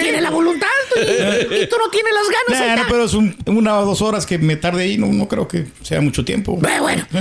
tiene 0.00 0.20
la 0.20 0.30
voluntad 0.30 0.66
y, 0.96 1.00
y 1.00 1.66
tú 1.68 1.76
no 1.78 1.88
tienes 1.90 2.12
las 2.14 2.24
ganas. 2.48 2.60
Nah, 2.66 2.72
ahí 2.74 2.80
no, 2.80 2.86
pero 2.88 3.04
es 3.04 3.14
un- 3.14 3.36
una 3.46 3.78
o 3.78 3.84
dos 3.84 4.02
horas 4.02 4.26
que 4.26 4.38
me 4.38 4.56
tarde 4.56 4.82
ahí, 4.84 4.98
no, 4.98 5.06
no 5.08 5.28
creo 5.28 5.46
que 5.46 5.66
sea 5.82 6.00
mucho 6.00 6.24
tiempo. 6.24 6.56
Bueno, 6.56 6.82
bueno. 6.82 7.06
De 7.12 7.18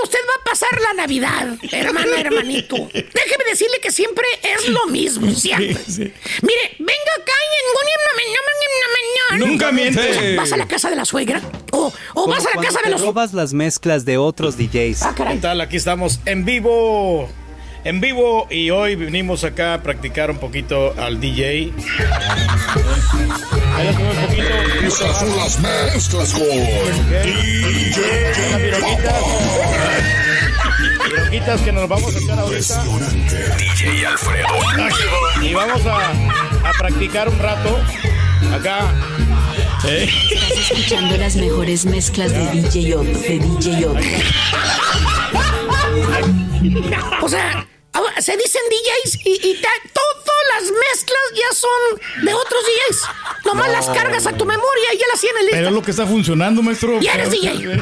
dónde 0.00 0.04
usted 0.04 0.18
va 0.28 0.40
a 0.40 0.44
pasar 0.44 0.80
la 0.80 0.94
Navidad, 0.94 1.48
hermano, 1.72 2.14
hermanito. 2.16 2.76
Déjeme 2.92 3.44
decirle 3.48 3.78
que 3.82 3.90
siempre 3.90 4.24
es 4.42 4.68
lo 4.68 4.86
mismo, 4.86 5.30
siempre. 5.34 5.76
Mire, 6.42 6.76
venga 6.78 7.12
acá 7.18 7.32
y 7.32 7.60
en 7.60 7.70
Nunca 9.38 9.72
miente. 9.72 10.36
¿Vas 10.36 10.52
a 10.52 10.56
la 10.56 10.66
casa 10.66 10.90
de 10.90 10.96
la 10.96 11.04
suegra? 11.04 11.40
¿O, 11.72 11.92
o 12.14 12.26
vas 12.26 12.44
a 12.46 12.56
la 12.56 12.62
casa 12.62 12.80
de 12.84 12.90
los... 12.90 13.00
robas 13.00 13.32
las 13.32 13.52
mezclas 13.52 14.04
de 14.04 14.18
otros 14.18 14.56
DJs. 14.56 15.02
Ah, 15.02 15.14
¿Qué 15.16 15.38
tal? 15.40 15.60
Aquí 15.60 15.76
estamos 15.76 16.20
en 16.26 16.44
vivo. 16.44 17.28
En 17.82 18.00
vivo 18.00 18.46
y 18.50 18.70
hoy 18.70 18.94
venimos 18.94 19.42
acá 19.44 19.74
a 19.74 19.82
practicar 19.82 20.30
un 20.30 20.38
poquito 20.38 20.94
al 20.98 21.18
DJ. 21.18 21.72
Ahí 23.74 23.86
lo 23.86 23.92
tenemos 23.92 24.16
un 24.16 24.26
poquito. 24.26 24.48
Estas 24.86 25.18
son 25.18 25.36
las 25.36 25.58
mezclas 25.60 26.32
con 26.32 26.46
Las 28.70 29.49
que 31.30 31.72
nos 31.72 31.88
vamos 31.88 32.14
a 32.14 32.18
echar 32.18 32.38
ahorita. 32.40 32.84
DJ 32.84 34.04
Alfredo. 34.04 34.48
Y 35.40 35.54
vamos 35.54 35.86
a, 35.86 36.10
a 36.68 36.72
practicar 36.76 37.28
un 37.28 37.38
rato. 37.38 37.78
Acá. 38.52 38.92
¿Eh? 39.86 40.10
Estás 40.32 40.70
escuchando 40.70 41.16
las 41.16 41.36
mejores 41.36 41.84
mezclas 41.84 42.32
de 42.32 42.46
DJ 42.50 42.96
Otto, 42.96 43.18
de 43.20 43.38
DJ 43.38 43.86
Otto. 43.86 44.00
O 47.22 47.28
sea, 47.28 47.64
ahora 47.92 48.20
se 48.20 48.36
dicen 48.36 48.62
DJs 48.68 49.18
y, 49.24 49.50
y 49.50 49.62
todas 49.62 50.44
las 50.54 50.64
mezclas 50.64 51.22
ya 51.36 51.54
son 51.54 52.24
de 52.24 52.34
otros 52.34 52.60
DJs. 52.64 53.08
Nomás 53.54 53.70
las 53.72 53.86
cargas 53.90 54.26
a 54.26 54.32
tu 54.32 54.44
memoria 54.44 54.94
y 54.94 54.98
ya 54.98 55.04
las 55.10 55.20
tienes 55.20 55.38
Pero 55.42 55.54
es 55.56 55.58
listas. 55.60 55.72
lo 55.72 55.82
que 55.82 55.90
está 55.90 56.06
funcionando, 56.06 56.62
maestro. 56.62 57.00
Ya 57.00 57.14
eres 57.14 57.30
DJ. 57.30 57.80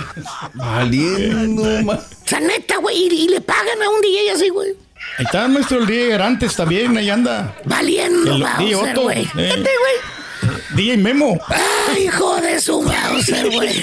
Valiendo, 0.55 1.63
ma- 1.85 1.95
O 1.95 2.29
sea, 2.29 2.41
neta, 2.41 2.77
güey, 2.79 2.97
y, 2.97 3.07
y 3.25 3.29
le 3.29 3.41
pagan 3.41 3.83
a 3.83 3.89
un 3.91 4.01
DJ 4.01 4.31
así, 4.33 4.49
güey. 4.49 4.71
Ahí 5.19 5.25
está, 5.25 5.47
maestro, 5.49 5.79
el 5.79 5.87
DJ 5.87 6.15
antes 6.23 6.55
también, 6.57 6.97
ahí 6.97 7.11
anda. 7.11 7.55
Valiendo, 7.65 8.35
El 8.35 8.43
Bowser, 8.43 8.59
DJ 8.59 8.75
Otto, 8.77 9.03
güey. 9.03 9.23
eh. 9.23 9.29
Güey. 9.57 10.57
DJ 10.71 10.97
Memo. 10.99 11.41
Ay, 11.49 12.05
hijo 12.05 12.41
de 12.41 12.61
su 12.61 12.81
Bowser, 12.83 13.51
güey. 13.51 13.83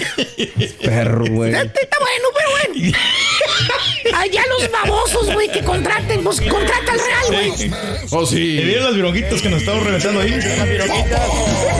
Perro, 0.83 1.25
güey. 1.29 1.53
Está 1.53 1.63
está 1.81 1.97
bueno, 1.99 2.27
pero 2.35 2.49
bueno. 2.81 2.97
Allá 4.13 4.41
los 4.59 4.71
babosos, 4.71 5.33
güey, 5.33 5.49
que 5.49 5.63
contraten, 5.63 6.23
pues 6.23 6.39
contrata 6.41 6.91
al 6.91 6.99
real, 6.99 7.25
güey. 7.29 7.71
Oh, 8.11 8.23
¿Y 8.23 8.27
sí. 8.27 8.57
vieron 8.57 8.85
las 8.85 8.95
vironguitas 8.95 9.41
que 9.41 9.49
nos 9.49 9.61
estamos 9.61 9.83
reventando 9.83 10.21
ahí? 10.21 10.31
Las 10.31 10.69
vironguitas. 10.69 11.21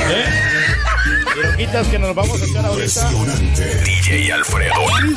¿Eh? 0.09 0.44
Vironguitas 1.35 1.87
que 1.87 1.99
nos 1.99 2.15
vamos 2.15 2.41
a 2.41 2.45
echar 2.45 2.65
ahorita. 2.65 3.11
DJ 3.83 4.31
Alfredo. 4.31 4.73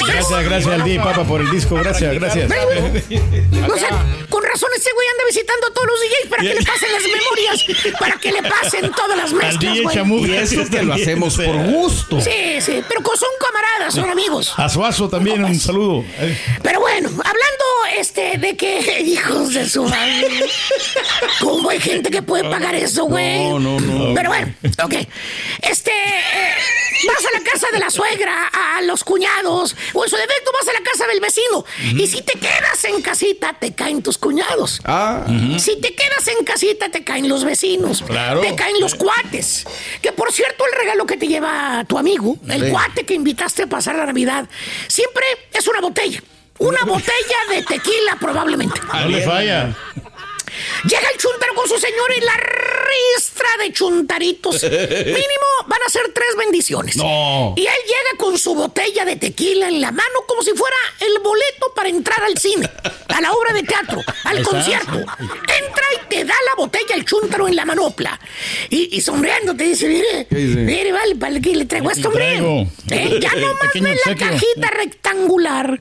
Gracias, 0.06 0.44
gracias 0.44 0.74
al 0.74 0.84
DJ 0.84 0.98
Papa 0.98 1.24
por 1.24 1.40
el 1.40 1.50
disco. 1.50 1.76
Gracias, 1.76 2.14
gracias. 2.14 2.50
O 2.50 3.76
sea, 3.78 4.04
con 4.28 4.42
razón 4.42 4.70
ese 4.76 4.90
güey 4.94 5.08
anda 5.08 5.24
visitando 5.26 5.66
a 5.68 5.72
todos 5.72 5.86
los 5.86 6.00
DJs 6.00 6.28
para 6.28 6.42
que 6.42 6.54
le 6.54 6.64
pasen 6.64 6.92
las 6.92 7.02
memorias, 7.02 7.98
para 7.98 8.16
que 8.18 8.32
le 8.32 8.42
pasen 8.42 8.90
todas 8.92 9.16
las 9.16 9.30
Al 9.30 9.36
mezclas. 9.36 10.06
Y 10.28 10.34
eso 10.34 10.70
que 10.70 10.82
lo 10.82 10.94
hacemos 10.94 11.36
por 11.36 11.56
gusto. 11.56 12.20
Sí, 12.20 12.60
sí, 12.60 12.82
pero 12.88 13.00
son 13.16 13.30
camaradas, 13.40 13.94
son 13.94 14.10
amigos. 14.10 14.54
A 14.56 14.68
Suazo 14.68 15.08
también 15.08 15.44
un 15.44 15.58
saludo. 15.58 16.04
Pero 16.62 16.80
bueno, 16.80 17.08
hablando 17.08 17.64
este 17.96 18.38
de 18.38 18.56
que 18.56 19.00
hijos 19.04 19.54
de 19.54 19.68
su 19.68 19.84
madre. 19.84 20.28
¿Cómo 21.40 21.70
hay 21.70 21.80
gente 21.80 22.10
que 22.10 22.22
puede 22.22 22.44
pagar 22.48 22.74
eso, 22.74 23.04
güey? 23.04 23.44
No, 23.44 23.58
no, 23.58 23.80
no. 23.80 24.14
Pero 24.14 24.30
bueno, 24.30 24.54
ok. 24.82 24.94
Este 25.62 25.92
eh, 26.08 27.06
vas 27.06 27.24
a 27.26 27.38
la 27.38 27.44
casa 27.44 27.66
de 27.72 27.78
la 27.78 27.90
suegra, 27.90 28.46
a 28.48 28.80
los 28.82 29.04
cuñados, 29.04 29.76
o 29.92 30.04
en 30.04 30.10
su 30.10 30.16
defecto 30.16 30.50
vas 30.52 30.68
a 30.68 30.72
la 30.72 30.80
casa 30.82 31.06
del 31.06 31.20
vecino. 31.20 31.64
Y 31.96 32.06
si 32.06 32.22
te 32.22 32.38
quedas 32.38 32.84
en 32.84 33.00
casita, 33.02 33.54
te 33.58 33.74
caen 33.74 34.02
tus 34.02 34.18
cuñados. 34.18 34.80
Ah, 34.84 35.24
Si 35.58 35.80
te 35.80 35.94
quedas 35.94 36.26
en 36.28 36.44
casita, 36.44 36.88
te 36.90 37.04
caen 37.04 37.28
los 37.28 37.44
vecinos. 37.44 38.02
Claro. 38.06 38.40
Te 38.40 38.54
caen 38.54 38.80
los 38.80 38.94
cuates. 38.94 39.64
Que 40.02 40.12
por 40.12 40.32
cierto, 40.32 40.64
el 40.66 40.72
regalo 40.78 41.06
que 41.06 41.16
te 41.16 41.26
lleva 41.28 41.84
tu 41.88 41.98
amigo, 41.98 42.36
el 42.48 42.64
Sí. 42.66 42.70
cuate 42.70 43.06
que 43.06 43.14
invitaste 43.14 43.62
a 43.64 43.66
pasar 43.66 43.94
la 43.96 44.06
Navidad, 44.06 44.48
siempre 44.88 45.24
es 45.52 45.66
una 45.68 45.80
botella. 45.80 46.22
Una 46.58 46.80
botella 46.86 47.36
de 47.50 47.62
tequila, 47.62 48.16
probablemente. 48.20 48.80
No 48.92 49.08
le 49.08 49.22
falla. 49.22 49.76
Llega 50.84 51.08
el 51.12 51.18
chuntaro 51.18 51.54
con 51.54 51.68
su 51.68 51.78
señora 51.78 52.14
y 52.16 52.20
la 52.20 52.34
ristra 52.34 53.48
de 53.58 53.72
chuntaritos. 53.72 54.62
Mínimo 54.64 55.48
van 55.66 55.80
a 55.86 55.90
ser 55.90 56.02
tres 56.14 56.36
bendiciones. 56.36 56.96
No. 56.96 57.54
Y 57.56 57.62
él 57.62 57.82
llega 57.84 58.18
con 58.18 58.38
su 58.38 58.54
botella 58.54 59.04
de 59.04 59.16
tequila 59.16 59.68
en 59.68 59.80
la 59.80 59.92
mano 59.92 60.20
como 60.26 60.42
si 60.42 60.52
fuera 60.52 60.76
el 61.00 61.22
boleto 61.22 61.72
para 61.74 61.88
entrar 61.88 62.22
al 62.22 62.36
cine, 62.38 62.68
a 63.08 63.20
la 63.20 63.32
obra 63.32 63.52
de 63.52 63.62
teatro, 63.62 64.00
al 64.24 64.42
concierto. 64.42 64.98
Entra 64.98 65.84
y 65.94 66.08
te 66.08 66.24
da 66.24 66.34
la 66.46 66.54
botella 66.56 66.94
el 66.94 67.04
chuntaro 67.04 67.48
en 67.48 67.56
la 67.56 67.64
manopla. 67.64 68.18
Y, 68.70 68.96
y 68.96 69.00
sonriendo 69.00 69.54
te 69.56 69.64
dice, 69.64 69.88
mire, 69.88 70.26
mire, 70.30 70.92
vale, 70.92 71.16
para 71.16 71.40
que 71.40 71.54
le 71.54 71.64
traigo 71.64 71.88
a 71.88 71.92
este 71.92 72.06
hombre. 72.06 72.38
Eh, 72.90 73.18
ya 73.20 73.32
nomás 73.36 73.72
ve 73.74 73.96
la 74.06 74.14
cajita 74.14 74.70
rectangular. 74.70 75.78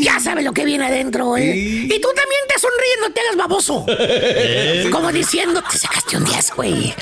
Ya 0.00 0.20
sabe 0.20 0.42
lo 0.42 0.52
que 0.52 0.64
viene 0.64 0.86
adentro, 0.86 1.36
¿eh? 1.36 1.54
Y 1.54 2.00
tú 2.00 2.08
también 2.08 2.40
te 2.48 2.58
sonríes, 2.58 2.98
no 3.00 3.12
te 3.12 3.20
hagas 3.20 3.36
baboso. 3.36 3.86
Como 4.90 5.12
diciendo, 5.12 5.62
te 5.70 5.78
sacaste 5.78 6.16
un 6.16 6.24
10, 6.24 6.52
güey. 6.54 6.94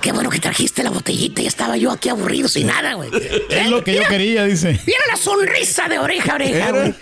Qué 0.00 0.12
bueno 0.12 0.30
que 0.30 0.38
trajiste 0.38 0.82
la 0.82 0.90
botellita 0.90 1.42
y 1.42 1.46
estaba 1.46 1.76
yo 1.76 1.90
aquí 1.90 2.08
aburrido 2.08 2.48
sin 2.48 2.66
nada, 2.66 2.94
güey. 2.94 3.10
Es 3.48 3.68
lo 3.68 3.82
que 3.82 3.94
yo 3.94 4.02
quería, 4.08 4.44
dice. 4.44 4.78
Mira 4.86 5.00
la 5.10 5.16
sonrisa 5.16 5.88
de 5.88 5.98
oreja 5.98 6.32
a 6.32 6.34
oreja, 6.34 6.70
güey. 6.70 6.94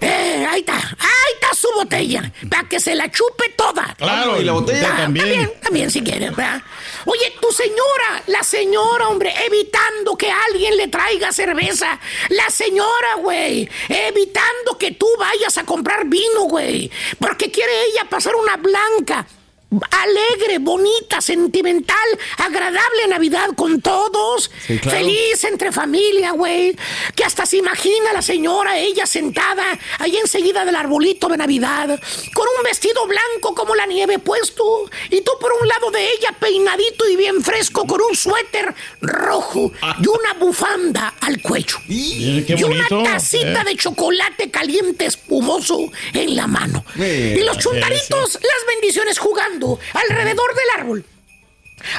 Eh, 0.00 0.46
ahí 0.48 0.60
está, 0.60 0.76
ahí 0.76 1.32
está 1.34 1.47
su 1.58 1.68
botella, 1.74 2.32
para 2.48 2.68
que 2.68 2.80
se 2.80 2.94
la 2.94 3.10
chupe 3.10 3.50
toda. 3.56 3.94
Claro, 3.98 4.40
¿y 4.40 4.44
la 4.44 4.52
botella? 4.52 4.90
Ah, 4.92 4.96
también. 5.02 5.26
también, 5.26 5.52
también 5.60 5.90
si 5.90 6.02
quieres, 6.02 6.34
¿verdad? 6.34 6.62
Oye, 7.04 7.34
tu 7.40 7.50
señora, 7.52 8.22
la 8.26 8.42
señora, 8.42 9.08
hombre, 9.08 9.32
evitando 9.46 10.16
que 10.16 10.30
alguien 10.30 10.76
le 10.76 10.88
traiga 10.88 11.32
cerveza. 11.32 11.98
La 12.30 12.50
señora, 12.50 13.14
güey, 13.18 13.68
evitando 13.88 14.78
que 14.78 14.92
tú 14.92 15.06
vayas 15.18 15.58
a 15.58 15.64
comprar 15.64 16.06
vino, 16.06 16.42
güey. 16.42 16.90
Porque 17.18 17.50
quiere 17.50 17.72
ella 17.86 18.04
pasar 18.08 18.34
una 18.36 18.56
blanca. 18.56 19.26
Alegre, 19.70 20.58
bonita, 20.58 21.20
sentimental, 21.20 21.96
agradable 22.38 23.06
Navidad 23.08 23.50
con 23.54 23.80
todos. 23.82 24.50
Sí, 24.66 24.78
claro. 24.78 24.98
Feliz 24.98 25.44
entre 25.44 25.72
familia, 25.72 26.32
güey. 26.32 26.74
Que 27.14 27.24
hasta 27.24 27.44
se 27.44 27.58
imagina 27.58 28.12
la 28.12 28.22
señora, 28.22 28.78
ella 28.78 29.04
sentada 29.06 29.78
ahí 29.98 30.16
enseguida 30.16 30.64
del 30.64 30.74
arbolito 30.74 31.28
de 31.28 31.36
Navidad, 31.36 32.00
con 32.34 32.46
un 32.56 32.64
vestido 32.64 33.06
blanco 33.06 33.54
como 33.54 33.74
la 33.74 33.86
nieve 33.86 34.18
puesto, 34.18 34.88
y 35.10 35.20
tú 35.20 35.32
por 35.40 35.52
un 35.60 35.68
lado 35.68 35.90
de 35.90 36.12
ella 36.12 36.34
peinadito 36.38 37.08
y 37.08 37.16
bien 37.16 37.42
fresco 37.42 37.86
con 37.86 38.00
un 38.00 38.16
suéter 38.16 38.74
rojo 39.02 39.72
y 40.00 40.06
una 40.06 40.34
bufanda 40.38 41.14
al 41.20 41.42
cuello. 41.42 41.76
Y 41.88 42.62
una 42.62 42.88
tacita 42.88 43.62
eh. 43.62 43.64
de 43.64 43.76
chocolate 43.76 44.50
caliente 44.50 45.06
espumoso 45.06 45.90
en 46.14 46.36
la 46.36 46.46
mano. 46.46 46.84
Mira, 46.94 47.40
y 47.40 47.44
los 47.44 47.58
chuntaritos, 47.58 48.34
las 48.34 48.74
bendiciones 48.74 49.18
jugando 49.18 49.57
alrededor 49.94 50.54
del 50.54 50.80
árbol. 50.80 51.04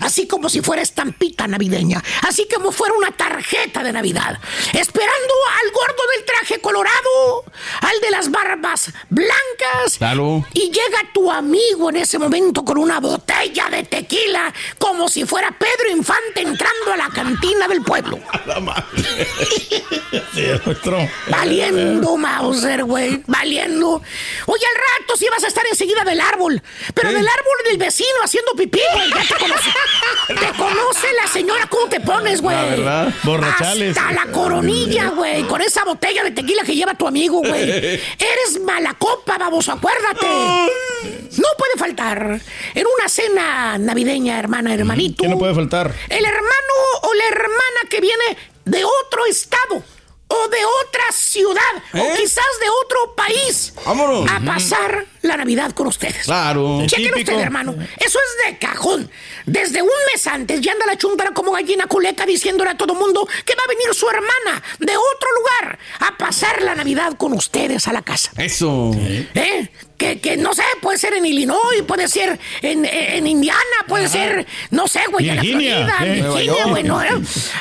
Así 0.01 0.27
como 0.27 0.49
si 0.49 0.61
fuera 0.61 0.81
estampita 0.81 1.47
navideña, 1.47 2.03
así 2.27 2.47
como 2.53 2.71
fuera 2.71 2.93
una 2.95 3.11
tarjeta 3.11 3.83
de 3.83 3.91
Navidad, 3.93 4.37
esperando 4.73 5.33
al 5.61 5.71
gordo 5.71 6.03
del 6.15 6.25
traje 6.25 6.59
colorado, 6.61 7.43
al 7.81 7.99
de 8.01 8.11
las 8.11 8.29
barbas 8.31 8.91
blancas, 9.09 9.97
Claro. 9.97 10.45
y 10.53 10.71
llega 10.71 10.99
tu 11.13 11.31
amigo 11.31 11.89
en 11.89 11.97
ese 11.97 12.17
momento 12.19 12.63
con 12.63 12.77
una 12.77 12.99
botella 12.99 13.69
de 13.69 13.83
tequila, 13.83 14.53
como 14.77 15.09
si 15.09 15.25
fuera 15.25 15.51
Pedro 15.57 15.89
Infante 15.95 16.41
entrando 16.41 16.93
a 16.93 16.97
la 16.97 17.09
cantina 17.09 17.67
del 17.67 17.81
pueblo. 17.83 18.19
Sí, 20.33 20.43
maestro. 20.65 20.97
Valiendo, 21.27 22.17
Mauser, 22.17 22.83
güey. 22.83 23.23
Valiendo. 23.27 24.01
Oye, 24.45 24.65
al 24.65 25.01
rato 25.01 25.15
sí 25.17 25.27
vas 25.31 25.43
a 25.43 25.47
estar 25.47 25.63
enseguida 25.67 26.03
del 26.03 26.19
árbol. 26.21 26.61
Pero 26.93 27.09
del 27.09 27.27
árbol 27.27 27.57
del 27.65 27.77
vecino 27.77 28.09
haciendo 28.23 28.53
pipí, 28.53 28.79
güey. 28.93 29.09
Ya 29.09 29.23
te 29.27 29.35
conoce. 29.35 29.68
te 30.27 30.57
conoce 30.57 31.07
la 31.21 31.27
señora 31.31 31.67
cómo 31.67 31.87
te 31.87 31.99
pones, 31.99 32.41
güey. 32.41 32.55
La 32.55 32.65
verdad, 32.65 33.13
borrachales. 33.23 33.97
Hasta 33.97 34.11
la 34.13 34.31
coronilla, 34.31 35.09
güey. 35.09 35.43
Con 35.43 35.61
esa 35.61 35.83
botella 35.83 36.23
de 36.23 36.31
tequila 36.31 36.63
que 36.63 36.75
lleva 36.75 36.93
tu 36.93 37.07
amigo, 37.07 37.39
güey. 37.39 37.69
Eres 37.69 38.61
mala 38.63 38.93
copa, 38.95 39.37
baboso, 39.37 39.71
acuérdate. 39.71 40.27
No 41.37 41.47
puede 41.57 41.73
faltar. 41.77 42.39
En 42.75 42.85
una 42.85 43.09
cena 43.09 43.77
navideña, 43.77 44.39
hermana, 44.39 44.73
hermanito. 44.73 45.23
¿Qué 45.23 45.29
no 45.29 45.37
puede 45.37 45.55
faltar? 45.55 45.93
El 46.09 46.25
hermano 46.25 46.73
o 47.01 47.13
la 47.13 47.25
hermana 47.27 47.89
que 47.89 48.01
viene 48.01 48.37
de 48.65 48.83
otro 48.83 49.25
estado 49.25 49.83
o 50.31 50.47
de 50.47 50.57
otra 50.85 51.03
ciudad 51.11 51.59
o 51.93 52.15
quizás 52.15 52.45
de 52.61 52.69
otro 52.85 53.15
país 53.15 53.73
¿Eh? 53.75 53.81
Vámonos. 53.85 54.29
a 54.29 54.39
pasar 54.39 55.05
la 55.21 55.35
Navidad 55.37 55.71
con 55.71 55.87
ustedes. 55.87 56.23
Claro. 56.25 56.81
Chequen 56.85 57.07
Típico. 57.13 57.31
usted, 57.31 57.43
hermano. 57.43 57.75
Eso 57.99 58.19
es 58.19 58.45
de 58.51 58.57
cajón. 58.59 59.09
Desde 59.45 59.81
un 59.81 59.89
mes 60.13 60.25
antes 60.27 60.61
ya 60.61 60.71
anda 60.73 60.85
la 60.85 60.97
chuntara 60.97 61.31
como 61.31 61.51
gallina 61.51 61.87
culeca 61.87 62.25
diciéndole 62.25 62.69
a 62.69 62.77
todo 62.77 62.93
mundo 62.95 63.27
que 63.43 63.55
va 63.55 63.63
a 63.63 63.67
venir 63.67 63.93
su 63.93 64.07
hermana 64.07 64.63
de 64.79 64.95
otro 64.95 65.29
lugar 65.39 65.79
a 65.99 66.15
pasar 66.17 66.61
la 66.61 66.75
Navidad 66.75 67.17
con 67.17 67.33
ustedes 67.33 67.87
a 67.87 67.93
la 67.93 68.01
casa. 68.03 68.31
Eso. 68.37 68.91
¿Eh? 68.95 69.67
Que, 69.97 70.21
que 70.21 70.37
no 70.37 70.53
sé, 70.53 70.63
puede 70.81 70.97
ser 70.97 71.13
en 71.15 71.25
Illinois, 71.25 71.81
puede 71.85 72.07
ser 72.07 72.39
en, 72.61 72.85
en 72.85 73.27
Indiana, 73.27 73.59
puede 73.87 74.07
ser, 74.07 74.45
no 74.69 74.87
sé, 74.87 75.01
güey, 75.11 75.27
en 75.27 75.35
la 75.35 75.41
Florida, 75.43 75.97
¿eh? 76.05 76.15
Nueva 76.21 76.35
Virginia, 76.37 76.65
güey, 76.67 76.83
no, 76.83 77.03
¿eh? 77.03 77.09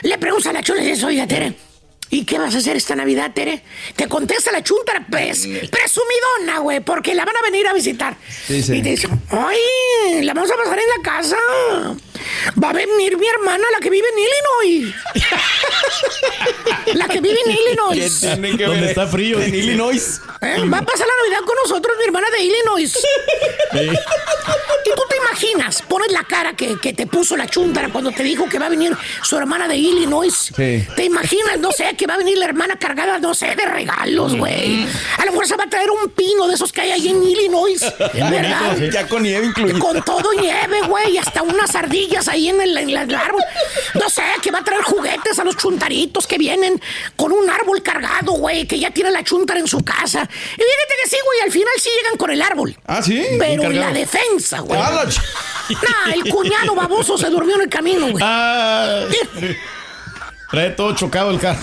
Le 0.02 0.18
pregunta 0.18 0.50
a 0.50 0.52
la 0.52 0.62
chula 0.62 0.80
y 0.82 0.86
dice, 0.92 1.04
oiga, 1.04 1.26
Tere, 1.26 1.54
¿y 2.10 2.24
qué 2.24 2.38
vas 2.38 2.54
a 2.54 2.58
hacer 2.58 2.76
esta 2.76 2.94
Navidad, 2.94 3.32
Tere? 3.34 3.62
Te 3.96 4.08
contesta 4.08 4.52
la 4.52 4.62
chuntara, 4.62 5.06
pues, 5.10 5.48
presumidona, 5.70 6.60
güey, 6.60 6.80
porque 6.80 7.14
la 7.14 7.24
van 7.24 7.36
a 7.36 7.42
venir 7.42 7.66
a 7.66 7.72
visitar. 7.72 8.16
Sí, 8.46 8.62
sí. 8.62 8.76
Y 8.76 8.82
te 8.82 8.90
dice, 8.90 9.08
ay, 9.30 10.22
la 10.24 10.34
vamos 10.34 10.50
a 10.50 10.56
pasar 10.56 10.78
en 10.78 10.88
la 10.96 11.02
casa. 11.02 11.36
Va 12.62 12.70
a 12.70 12.72
venir 12.72 13.16
mi 13.18 13.26
hermana, 13.28 13.64
la 13.72 13.78
que 13.80 13.90
vive 13.90 14.06
en 14.08 14.18
Illinois. 14.18 14.94
la 16.94 17.08
que 17.08 17.20
vive 17.20 17.38
en 17.46 17.52
¿Qué 17.54 17.60
Illinois. 17.62 18.20
tiene 18.20 18.56
que 18.56 18.64
Donde 18.64 18.80
ver? 18.80 18.90
está 18.90 19.06
frío. 19.06 19.40
En 19.40 19.54
Illinois. 19.54 20.20
¿Eh? 20.40 20.56
Va 20.72 20.78
a 20.78 20.82
pasar 20.82 21.06
la 21.06 21.14
Navidad 21.22 21.46
con 21.46 21.56
nosotros, 21.62 21.96
mi 21.98 22.04
hermana 22.04 22.28
de 22.30 22.42
Illinois. 22.42 22.98
Y 24.84 24.90
tú 24.94 25.02
te 25.08 25.16
imaginas, 25.16 25.82
pones 25.82 26.10
la 26.12 26.24
cara 26.24 26.54
que, 26.56 26.78
que 26.80 26.92
te 26.94 27.06
puso 27.06 27.36
la 27.36 27.46
chuntara 27.46 27.90
cuando 27.90 28.10
te 28.10 28.22
dijo 28.22 28.48
que 28.48 28.58
va 28.58 28.66
a 28.66 28.70
venir 28.70 28.96
su 29.22 29.36
hermana 29.36 29.68
de 29.68 29.76
Illinois. 29.76 30.32
Sí. 30.34 30.86
Te 30.96 31.04
imaginas, 31.04 31.58
no 31.58 31.70
sé, 31.72 31.94
que 31.96 32.06
va 32.06 32.14
a 32.14 32.18
venir 32.18 32.38
la 32.38 32.46
hermana 32.46 32.78
cargada, 32.78 33.18
no 33.18 33.34
sé, 33.34 33.54
de 33.54 33.66
regalos, 33.66 34.36
güey. 34.36 34.86
A 35.18 35.24
lo 35.26 35.32
mejor 35.32 35.46
se 35.46 35.56
va 35.56 35.64
a 35.64 35.68
traer 35.68 35.90
un 35.90 36.08
pino 36.10 36.46
de 36.48 36.54
esos 36.54 36.72
que 36.72 36.80
hay 36.80 36.92
ahí 36.92 37.08
en 37.08 37.22
Illinois. 37.22 37.80
¿Verdad? 37.98 38.78
Ya 38.90 39.06
con 39.06 39.22
nieve 39.22 39.46
incluida. 39.46 39.78
Con 39.78 40.02
todo 40.02 40.32
nieve, 40.32 40.80
güey, 40.88 41.12
y 41.14 41.18
hasta 41.18 41.42
unas 41.42 41.74
ardillas 41.74 42.17
ahí 42.26 42.48
en 42.48 42.60
el, 42.60 42.76
en 42.76 42.90
el 42.90 43.14
árbol. 43.14 43.42
No 43.94 44.10
sé, 44.10 44.22
que 44.42 44.50
va 44.50 44.58
a 44.58 44.64
traer 44.64 44.82
juguetes 44.82 45.38
a 45.38 45.44
los 45.44 45.56
chuntaritos 45.56 46.26
que 46.26 46.38
vienen 46.38 46.80
con 47.14 47.30
un 47.30 47.48
árbol 47.48 47.82
cargado, 47.82 48.32
güey, 48.32 48.66
que 48.66 48.78
ya 48.80 48.90
tiene 48.90 49.10
la 49.12 49.22
chuntara 49.22 49.60
en 49.60 49.68
su 49.68 49.84
casa. 49.84 50.22
Y 50.22 50.56
fíjate 50.56 50.94
que 51.04 51.08
sí, 51.10 51.16
güey, 51.24 51.40
al 51.42 51.52
final 51.52 51.72
sí 51.78 51.90
llegan 51.96 52.16
con 52.16 52.30
el 52.30 52.42
árbol. 52.42 52.76
Ah, 52.86 53.02
sí. 53.02 53.24
Pero 53.38 53.64
en 53.64 53.78
la 53.78 53.92
defensa, 53.92 54.60
güey. 54.60 54.80
Ah, 54.82 54.90
la 54.90 55.04
ch- 55.04 55.20
Nah, 55.70 56.14
el 56.14 56.24
cuñado 56.32 56.74
baboso 56.74 57.18
se 57.18 57.28
durmió 57.28 57.54
en 57.56 57.60
el 57.62 57.68
camino, 57.68 58.08
güey. 58.10 58.24
Ah, 58.26 59.02
trae 60.50 60.70
todo 60.70 60.94
chocado 60.94 61.30
el 61.30 61.38
carro. 61.38 61.60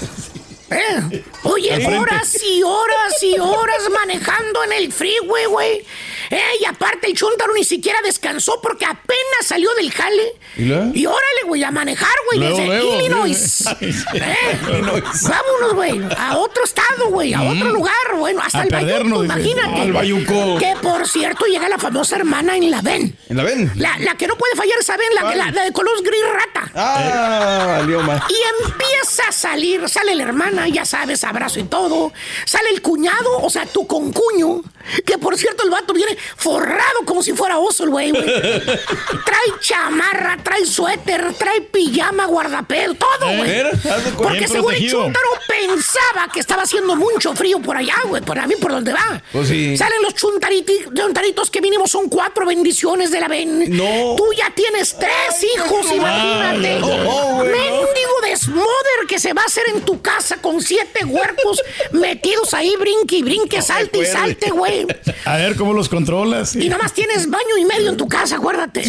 ¿Eh? 0.72 1.24
Oye, 1.44 1.86
horas 1.86 2.42
y 2.44 2.64
horas 2.64 3.22
y 3.22 3.40
horas 3.40 3.90
manejando 3.92 4.64
en 4.64 4.74
el 4.74 4.92
freeway, 4.92 5.46
güey. 5.46 5.86
Eh, 6.32 6.42
y 6.60 6.66
aparte 6.66 7.08
el 7.08 7.14
chuntaro 7.16 7.54
ni 7.54 7.64
siquiera 7.64 8.00
descansó 8.04 8.60
porque 8.62 8.86
apenas 8.86 9.46
salió 9.46 9.74
del 9.76 9.92
jale. 9.92 10.34
¿Y 10.58 11.06
órale, 11.06 11.25
güey, 11.46 11.64
a 11.64 11.72
manejar, 11.72 12.10
güey, 12.28 12.40
desde 12.50 12.66
luego, 12.66 12.96
Illinois. 13.00 13.64
Eh, 13.82 14.82
Vámonos, 14.82 15.74
güey, 15.74 16.02
a 16.18 16.38
otro 16.38 16.64
estado, 16.64 17.10
güey, 17.10 17.34
a 17.34 17.42
otro 17.44 17.70
lugar, 17.72 17.94
bueno, 18.18 18.42
hasta 18.44 18.60
A 18.60 18.64
el 18.64 18.70
Bayuco, 18.70 19.24
imagínate. 19.24 19.82
Al 19.82 19.94
Bayuco. 19.94 20.58
Que 20.58 20.74
por 20.82 21.08
cierto 21.08 21.46
llega 21.46 21.68
la 21.70 21.78
famosa 21.78 22.16
hermana 22.16 22.56
en 22.56 22.72
la 22.72 22.82
ven. 22.82 23.18
¿En 23.30 23.38
la 23.38 23.44
ven? 23.44 23.72
La, 23.76 23.98
la 24.00 24.16
que 24.16 24.28
no 24.28 24.36
puede 24.38 24.56
fallar, 24.56 24.82
¿saben? 24.84 25.08
La, 25.14 25.30
que- 25.30 25.36
la, 25.38 25.52
la 25.52 25.64
de 25.64 25.72
color 25.74 26.02
gris 26.04 26.22
rata. 26.34 26.72
Ah, 26.76 27.78
valió 27.80 28.02
más. 28.02 28.24
Y 28.30 28.64
empieza 28.66 29.24
a 29.30 29.32
salir, 29.32 29.88
sale 29.90 30.16
la 30.16 30.24
hermana, 30.24 30.68
ya 30.68 30.86
sabes, 30.86 31.24
abrazo 31.24 31.60
y 31.60 31.64
todo. 31.64 32.12
Sale 32.46 32.70
el 32.70 32.82
cuñado, 32.82 33.40
o 33.42 33.50
sea, 33.50 33.66
tu 33.66 33.86
concuño. 33.88 34.62
Que 35.06 35.18
por 35.18 35.36
cierto, 35.38 35.64
el 35.64 35.72
vato 35.72 35.94
viene 35.94 36.16
forrado 36.38 37.00
como 37.06 37.24
si 37.24 37.34
fuera 37.34 37.58
oso, 37.58 37.84
el 37.86 37.90
güey, 37.90 38.12
güey. 38.12 38.24
Trae 39.26 39.60
chamarra, 39.60 40.38
trae 40.44 40.66
suéter, 40.66 41.34
trae 41.36 41.62
pijama, 41.62 42.26
guardapedo, 42.26 42.96
todo, 42.96 43.30
Eh, 43.30 43.38
güey. 43.84 44.14
Porque 44.18 44.48
según 44.48 44.74
el 44.74 44.90
chúntaro 44.90 45.28
pensaba 45.48 46.28
que 46.34 46.40
estaba 46.40 46.64
haciendo 46.64 46.96
mucho 46.96 47.34
frío 47.36 47.60
por 47.60 47.78
allá, 47.78 47.96
güey. 48.06 48.22
Por 48.22 48.38
a 48.40 48.48
mí, 48.48 48.56
por 48.56 48.72
donde 48.72 48.94
va. 48.94 49.22
Pues 49.32 49.48
sí. 49.50 49.78
Salen 49.78 50.02
los 50.02 50.14
chuntaritos 50.16 51.50
que 51.50 51.62
mínimo 51.62 51.88
son 51.88 52.10
cuatro 52.10 52.46
bendiciones 52.46 53.12
de 53.12 53.20
la 53.20 53.28
ven. 53.28 53.76
No. 53.76 54.16
Tú 54.18 54.26
ya 54.38 54.52
tienes 54.56 54.96
tres 54.98 55.44
hijos, 55.56 55.92
imagínate. 55.94 56.80
no. 56.80 56.88
Oh, 56.88 57.36
güey, 57.36 57.50
no. 57.50 57.82
Mendigo 57.82 58.22
desmoder 58.24 59.08
que 59.08 59.20
se 59.20 59.34
va 59.34 59.44
a 59.44 59.46
hacer 59.46 59.64
en 59.74 59.82
tu 59.82 60.02
casa 60.02 60.38
con 60.38 60.62
siete 60.62 61.06
huercos 61.06 61.62
metidos 61.92 62.54
ahí, 62.54 62.76
brinque 62.80 63.18
y 63.18 63.24
brinque, 63.24 63.62
salte 63.62 64.00
y 64.00 64.06
salte, 64.06 64.52
güey. 64.52 64.86
A 65.26 65.38
ver 65.38 65.56
cómo 65.56 65.74
los 65.74 65.90
controlas. 65.90 66.56
Y 66.56 66.70
nomás 66.70 66.94
tienes 66.94 67.30
baño 67.30 67.58
y 67.60 67.66
medio 67.66 67.90
en 67.90 67.98
tu 67.98 68.08
casa, 68.08 68.36
acuérdate. 68.38 68.84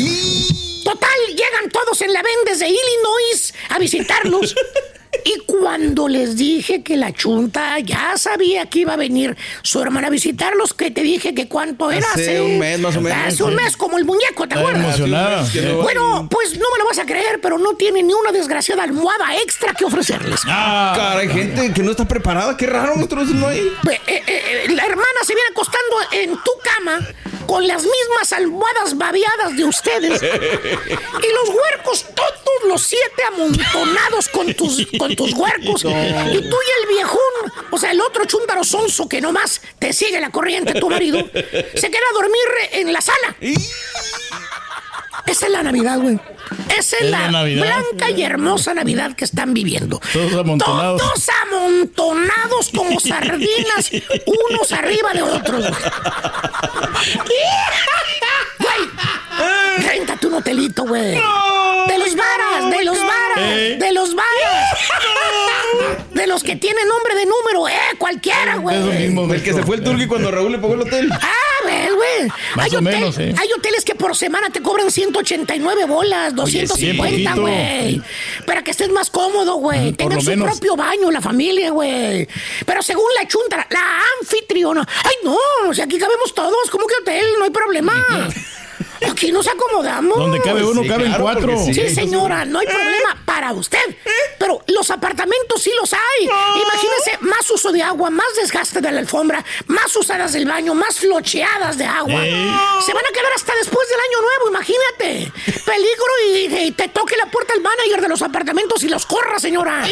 Total, 0.87 1.19
llegan 1.31 1.69
todos 1.73 2.01
en 2.03 2.13
la 2.13 2.23
ven 2.23 2.37
desde 2.45 2.69
Illinois 2.69 3.55
a 3.71 3.79
visitarlos. 3.81 4.55
Y 5.25 5.39
cuando 5.47 6.09
les 6.09 6.37
dije 6.37 6.83
que 6.83 6.97
la 6.97 7.11
chunta 7.13 7.79
ya 7.79 8.19
sabía 8.19 8.67
que 8.67 8.81
iba 8.81 8.93
a 8.93 8.97
venir 8.97 9.37
su 9.63 9.81
hermana 9.81 10.09
a 10.09 10.11
visitarlos, 10.11 10.75
que 10.75 10.91
te 10.91 11.01
dije 11.03 11.35
que 11.35 11.49
cuánto 11.49 11.91
era 11.91 12.07
Hace 12.13 12.41
un 12.41 12.59
mes, 12.59 12.79
más 12.79 12.97
o 12.97 13.01
menos. 13.01 13.19
Hace 13.27 13.43
un 13.43 13.55
mes, 13.55 13.77
como 13.77 13.97
el 13.97 14.05
muñeco, 14.05 14.47
¿te 14.47 14.59
acuerdas? 14.59 15.01
Bueno, 15.01 16.29
pues 16.31 16.59
no 16.59 16.67
me 16.71 16.79
lo 16.79 16.85
vas 16.85 16.99
a 16.99 17.07
creer, 17.07 17.41
pero 17.41 17.57
no 17.57 17.75
tiene 17.77 18.03
ni 18.03 18.13
una 18.13 18.31
desgraciada 18.31 18.83
almohada 18.83 19.37
extra 19.43 19.73
que 19.73 19.87
ofrecerles. 19.87 20.41
Ah, 20.45 20.93
Cara, 20.95 21.21
hay 21.21 21.29
gente 21.29 21.73
que 21.73 21.83
no 21.83 21.93
está 21.93 22.07
preparada. 22.07 22.57
Qué 22.57 22.67
raro, 22.67 22.95
nosotros 22.97 23.29
no 23.29 23.49
hay. 23.49 23.61
Eh, 23.61 24.01
eh, 24.07 24.23
eh, 24.27 24.67
la 24.75 24.85
hermana 24.85 25.21
se 25.25 25.35
viene 25.35 25.49
acostando 25.51 25.97
en 26.13 26.31
tu 26.31 26.51
cama 26.63 27.01
con 27.47 27.67
las 27.67 27.83
mismas 27.83 28.33
almohadas 28.33 28.97
babeadas 28.97 29.57
de 29.57 29.65
ustedes. 29.65 30.23
Y 31.17 31.33
los 31.33 31.49
huercos, 31.57 32.05
todos 32.15 32.69
los 32.69 32.83
siete 32.83 33.23
amontonados 33.29 34.29
con 34.29 34.53
tus, 34.55 34.87
con 34.99 35.15
tus 35.17 35.33
huercos. 35.33 35.83
Y 35.83 36.41
tú 36.41 36.57
y 36.57 36.83
el 36.83 36.89
viejón, 36.89 37.53
o 37.71 37.79
sea, 37.79 37.91
el 37.91 38.01
otro 38.01 38.25
chúndaro 38.27 38.63
sonso 38.65 39.09
que 39.09 39.21
nomás 39.21 39.61
te 39.79 39.93
sigue 39.93 40.21
la 40.21 40.31
corriente, 40.31 40.75
tu 40.75 40.89
marido, 40.91 41.19
se 41.33 41.91
queda 41.91 42.03
a 42.11 42.15
dormir 42.15 42.43
en 42.73 42.93
la 42.93 43.01
sala. 43.01 43.37
Esa 45.27 45.47
es 45.47 45.53
la 45.53 45.63
Navidad, 45.63 45.99
güey. 45.99 46.19
Esa 46.77 46.97
es, 46.97 47.03
Es 47.03 47.11
la, 47.11 47.29
blanca 47.29 48.11
y 48.11 48.23
hermosa 48.23 48.75
Navidad 48.75 49.15
que 49.17 49.25
están 49.25 49.55
viviendo. 49.55 50.01
Todos 50.13 50.35
amontonados. 50.35 51.01
Todos 51.03 51.27
amontonados 51.47 52.71
como 52.75 53.01
sardinas, 53.01 53.91
unos 54.51 54.73
arriba 54.73 55.11
de 55.13 55.23
otros. 55.23 55.65
güey. 55.65 55.81
Güey, 59.83 60.31
motelito, 60.31 60.85
güey. 60.85 61.15
De 61.15 61.99
los 61.99 62.15
varas, 62.17 62.71
de 62.71 62.85
los 62.85 62.99
varas, 62.99 63.39
Eh. 63.39 63.77
de 63.79 63.93
los 63.93 64.15
varas. 64.15 64.79
De 66.13 66.27
los 66.27 66.43
que 66.43 66.57
tienen 66.57 66.87
nombre 66.89 67.15
de 67.15 67.27
número, 67.27 67.69
eh, 67.69 67.75
cualquiera, 67.99 68.57
güey. 68.57 68.77
Eso 68.77 68.87
mismo, 68.93 69.33
El 69.33 69.43
que 69.43 69.53
se 69.53 69.63
fue 69.63 69.77
el 69.77 69.85
turqui 69.85 70.07
cuando 70.07 70.31
Raúl 70.31 70.53
le 70.53 70.59
pagó 70.59 70.75
el 70.75 70.81
hotel. 70.83 71.09
Ah, 71.13 71.67
ves, 71.67 71.95
güey. 71.95 72.29
Más 72.57 72.67
Hay, 72.67 72.71
o 72.71 72.79
hotel- 72.79 72.83
menos, 72.83 73.19
¿eh? 73.19 73.35
hay 73.39 73.53
hoteles 73.53 73.85
que 73.85 73.95
por 73.95 74.17
semana 74.17 74.51
te 74.51 74.61
cobran 74.63 74.91
189 74.91 75.85
bolas, 75.87 76.35
250, 76.35 77.31
poquito. 77.31 77.41
güey. 77.43 78.03
Para 78.47 78.63
que 78.63 78.71
estés 78.71 78.91
más 78.91 79.11
cómodo, 79.11 79.57
güey. 79.57 79.91
por 79.91 79.97
Tengan 79.97 80.17
lo 80.17 80.21
su 80.23 80.31
menos. 80.31 80.49
propio 80.51 80.77
baño, 80.77 81.11
la 81.11 81.21
familia, 81.21 81.71
güey. 81.71 82.27
Pero 82.65 82.83
según 82.83 83.07
la 83.21 83.27
chunta, 83.29 83.67
la 83.71 84.01
anfitriona. 84.21 84.87
Ay, 85.05 85.15
no, 85.25 85.37
o 85.69 85.75
sea, 85.75 85.85
aquí 85.85 85.99
cabemos 85.99 86.35
todos. 86.35 86.71
¿Cómo 86.71 86.87
que 86.87 86.95
hotel? 87.03 87.25
No 87.39 87.45
hay 87.45 87.51
problema. 87.51 87.93
Aquí 89.11 89.31
nos 89.31 89.47
acomodamos. 89.47 90.17
Donde 90.19 90.41
cabe 90.41 90.65
uno, 90.65 90.83
Sí, 90.83 90.89
caben 90.89 91.09
claro, 91.09 91.23
cuatro. 91.23 91.59
Sí, 91.67 91.75
señora, 91.95 92.45
no 92.47 92.59
hay 92.61 92.67
problema 92.73 93.23
para 93.37 93.53
usted. 93.53 93.85
Pero 94.39 94.65
los 94.69 94.91
apartamentos 94.91 95.63
sí 95.63 95.71
los 95.79 95.93
hay. 95.93 96.25
Imagínese 96.25 97.19
más 97.21 97.51
uso 97.51 97.71
de 97.71 97.83
agua, 97.83 98.09
más 98.09 98.35
desgaste 98.35 98.81
de 98.81 98.91
la 98.91 99.01
alfombra, 99.01 99.45
más 99.67 99.95
usadas 99.95 100.33
del 100.33 100.47
baño, 100.47 100.73
más 100.73 101.01
flocheadas 101.01 101.77
de 101.77 101.85
agua. 101.85 102.23
Se 102.25 102.95
van 102.95 103.05
a 103.05 103.13
quedar 103.13 103.31
hasta 103.35 103.55
después 103.57 103.87
del 103.91 104.01
año 104.01 104.23
nuevo, 104.23 104.49
imagínate. 104.49 105.31
Peligro 105.67 106.13
y, 106.33 106.47
y 106.69 106.73
te 106.73 106.89
toque 106.89 107.15
la 107.19 107.27
puerta 107.27 107.53
el 107.53 107.61
manager 107.61 108.01
de 108.01 108.09
los 108.09 108.23
apartamentos 108.23 108.83
y 108.85 108.89
los 108.89 109.05
corra, 109.05 109.39
señora. 109.39 109.87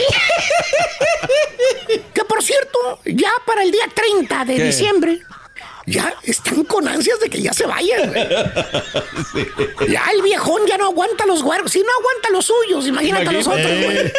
que 2.15 2.25
por 2.25 2.43
cierto, 2.43 3.01
ya 3.05 3.31
para 3.45 3.63
el 3.63 3.71
día 3.71 3.87
30 3.93 4.45
de 4.47 4.57
¿Qué? 4.57 4.65
diciembre. 4.65 5.21
Ya 5.87 6.15
están 6.23 6.65
con 6.65 6.87
ansias 6.89 7.21
de 7.21 7.29
que 7.29 7.41
ya 7.43 7.53
se 7.53 7.67
vayan. 7.67 8.11
güey. 8.11 8.27
Ya 9.89 10.05
el 10.15 10.23
viejón 10.23 10.63
ya 10.67 10.79
no 10.79 10.87
aguanta 10.87 11.27
los 11.27 11.43
huercos. 11.43 11.73
Si 11.73 11.81
no 11.81 11.87
aguanta 12.01 12.31
los 12.31 12.47
suyos, 12.47 12.87
imagínate 12.87 13.29
a 13.29 13.33
los 13.33 13.47
otros, 13.47 13.67
güey. 13.85 14.13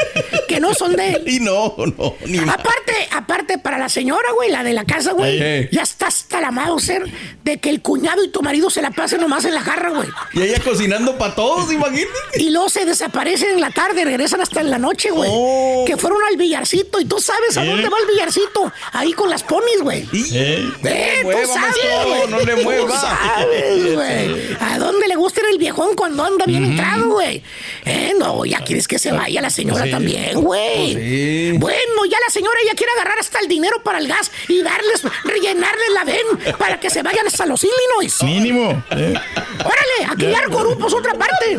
Que 0.47 0.59
no 0.59 0.73
son 0.73 0.95
de 0.95 1.09
él. 1.13 1.23
Y 1.35 1.39
no, 1.39 1.75
no, 1.77 2.15
ni 2.27 2.39
más. 2.39 2.55
Aparte, 2.55 2.93
aparte 3.11 3.57
para 3.57 3.77
la 3.77 3.89
señora, 3.89 4.31
güey, 4.33 4.51
la 4.51 4.63
de 4.63 4.73
la 4.73 4.85
casa, 4.85 5.11
güey, 5.11 5.41
Ey. 5.41 5.69
ya 5.71 5.81
está 5.81 6.07
hasta 6.07 6.39
la 6.39 6.51
ser 6.79 7.03
de 7.43 7.57
que 7.59 7.69
el 7.69 7.81
cuñado 7.81 8.23
y 8.23 8.29
tu 8.29 8.41
marido 8.41 8.69
se 8.69 8.81
la 8.81 8.91
pasen 8.91 9.21
nomás 9.21 9.45
en 9.45 9.53
la 9.53 9.61
jarra, 9.61 9.89
güey. 9.89 10.07
Y 10.33 10.41
ella 10.41 10.59
cocinando 10.63 11.17
para 11.17 11.35
todos, 11.35 11.71
imagínate. 11.71 12.09
Y 12.37 12.49
luego 12.49 12.69
se 12.69 12.85
desaparecen 12.85 13.51
en 13.51 13.61
la 13.61 13.71
tarde, 13.71 14.03
regresan 14.03 14.41
hasta 14.41 14.61
en 14.61 14.71
la 14.71 14.77
noche, 14.77 15.11
güey. 15.11 15.29
Oh. 15.33 15.83
Que 15.85 15.97
fueron 15.97 16.19
al 16.29 16.37
billarcito. 16.37 16.99
Y 16.99 17.05
tú 17.05 17.19
sabes 17.19 17.57
a 17.57 17.63
¿Eh? 17.63 17.67
dónde 17.67 17.89
va 17.89 17.97
el 17.99 18.07
billarcito. 18.07 18.71
Ahí 18.93 19.13
con 19.13 19.29
las 19.29 19.43
ponis, 19.43 19.81
güey. 19.81 20.07
Eh. 20.33 20.69
Eh, 20.83 21.19
tú 21.21 21.53
sabes, 21.59 22.29
no 22.29 22.39
le 22.39 22.63
sabes, 22.89 23.93
güey. 23.95 24.57
¿A 24.59 24.77
dónde 24.77 25.07
le 25.07 25.15
gusta 25.15 25.41
ir 25.41 25.47
el 25.51 25.57
viejón 25.57 25.95
cuando 25.95 26.23
anda 26.23 26.45
bien 26.45 26.63
entrado, 26.65 27.09
güey? 27.09 27.41
Eh, 27.85 28.13
no, 28.19 28.45
ya 28.45 28.59
quieres 28.61 28.87
que 28.87 28.99
se 28.99 29.11
vaya 29.11 29.41
la 29.41 29.49
señora 29.49 29.85
Sí. 29.85 29.91
también, 29.91 30.41
güey. 30.41 30.93
Sí. 30.93 31.51
Bueno, 31.57 32.05
ya 32.09 32.17
la 32.25 32.31
señora 32.31 32.57
ya 32.67 32.75
quiere 32.75 32.91
agarrar 32.93 33.19
hasta 33.19 33.39
el 33.39 33.47
dinero 33.47 33.81
para 33.83 33.99
el 33.99 34.07
gas 34.07 34.31
y 34.47 34.61
darles, 34.61 35.01
rellenarles 35.23 35.89
la 35.93 36.03
ven 36.03 36.55
para 36.57 36.79
que 36.79 36.89
se 36.89 37.01
vayan 37.03 37.27
hasta 37.27 37.45
los 37.45 37.63
Illinois. 37.63 38.23
Mínimo. 38.23 38.83
eh. 38.91 39.13
¡Órale! 39.59 40.11
¡A 40.11 40.15
criar 40.15 40.49
grupos 40.49 40.93
otra 40.93 41.13
parte! 41.13 41.57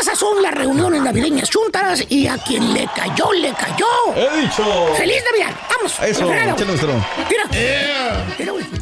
Esas 0.00 0.18
son 0.18 0.42
las 0.42 0.52
reuniones 0.54 1.02
navideñas 1.02 1.48
chuntaras 1.48 2.04
y 2.08 2.26
a 2.26 2.36
quien 2.38 2.74
le 2.74 2.88
cayó, 2.94 3.32
le 3.32 3.52
cayó. 3.52 3.86
He 4.16 4.40
dicho. 4.42 4.64
¡Feliz 4.96 5.22
Navidad! 5.30 5.56
¡Vamos! 5.76 5.92
Eso, 6.02 6.32
eche 6.32 6.64
nuestro. 6.64 6.94
Mira. 7.28 7.44
Mira, 8.38 8.52
güey. 8.52 8.81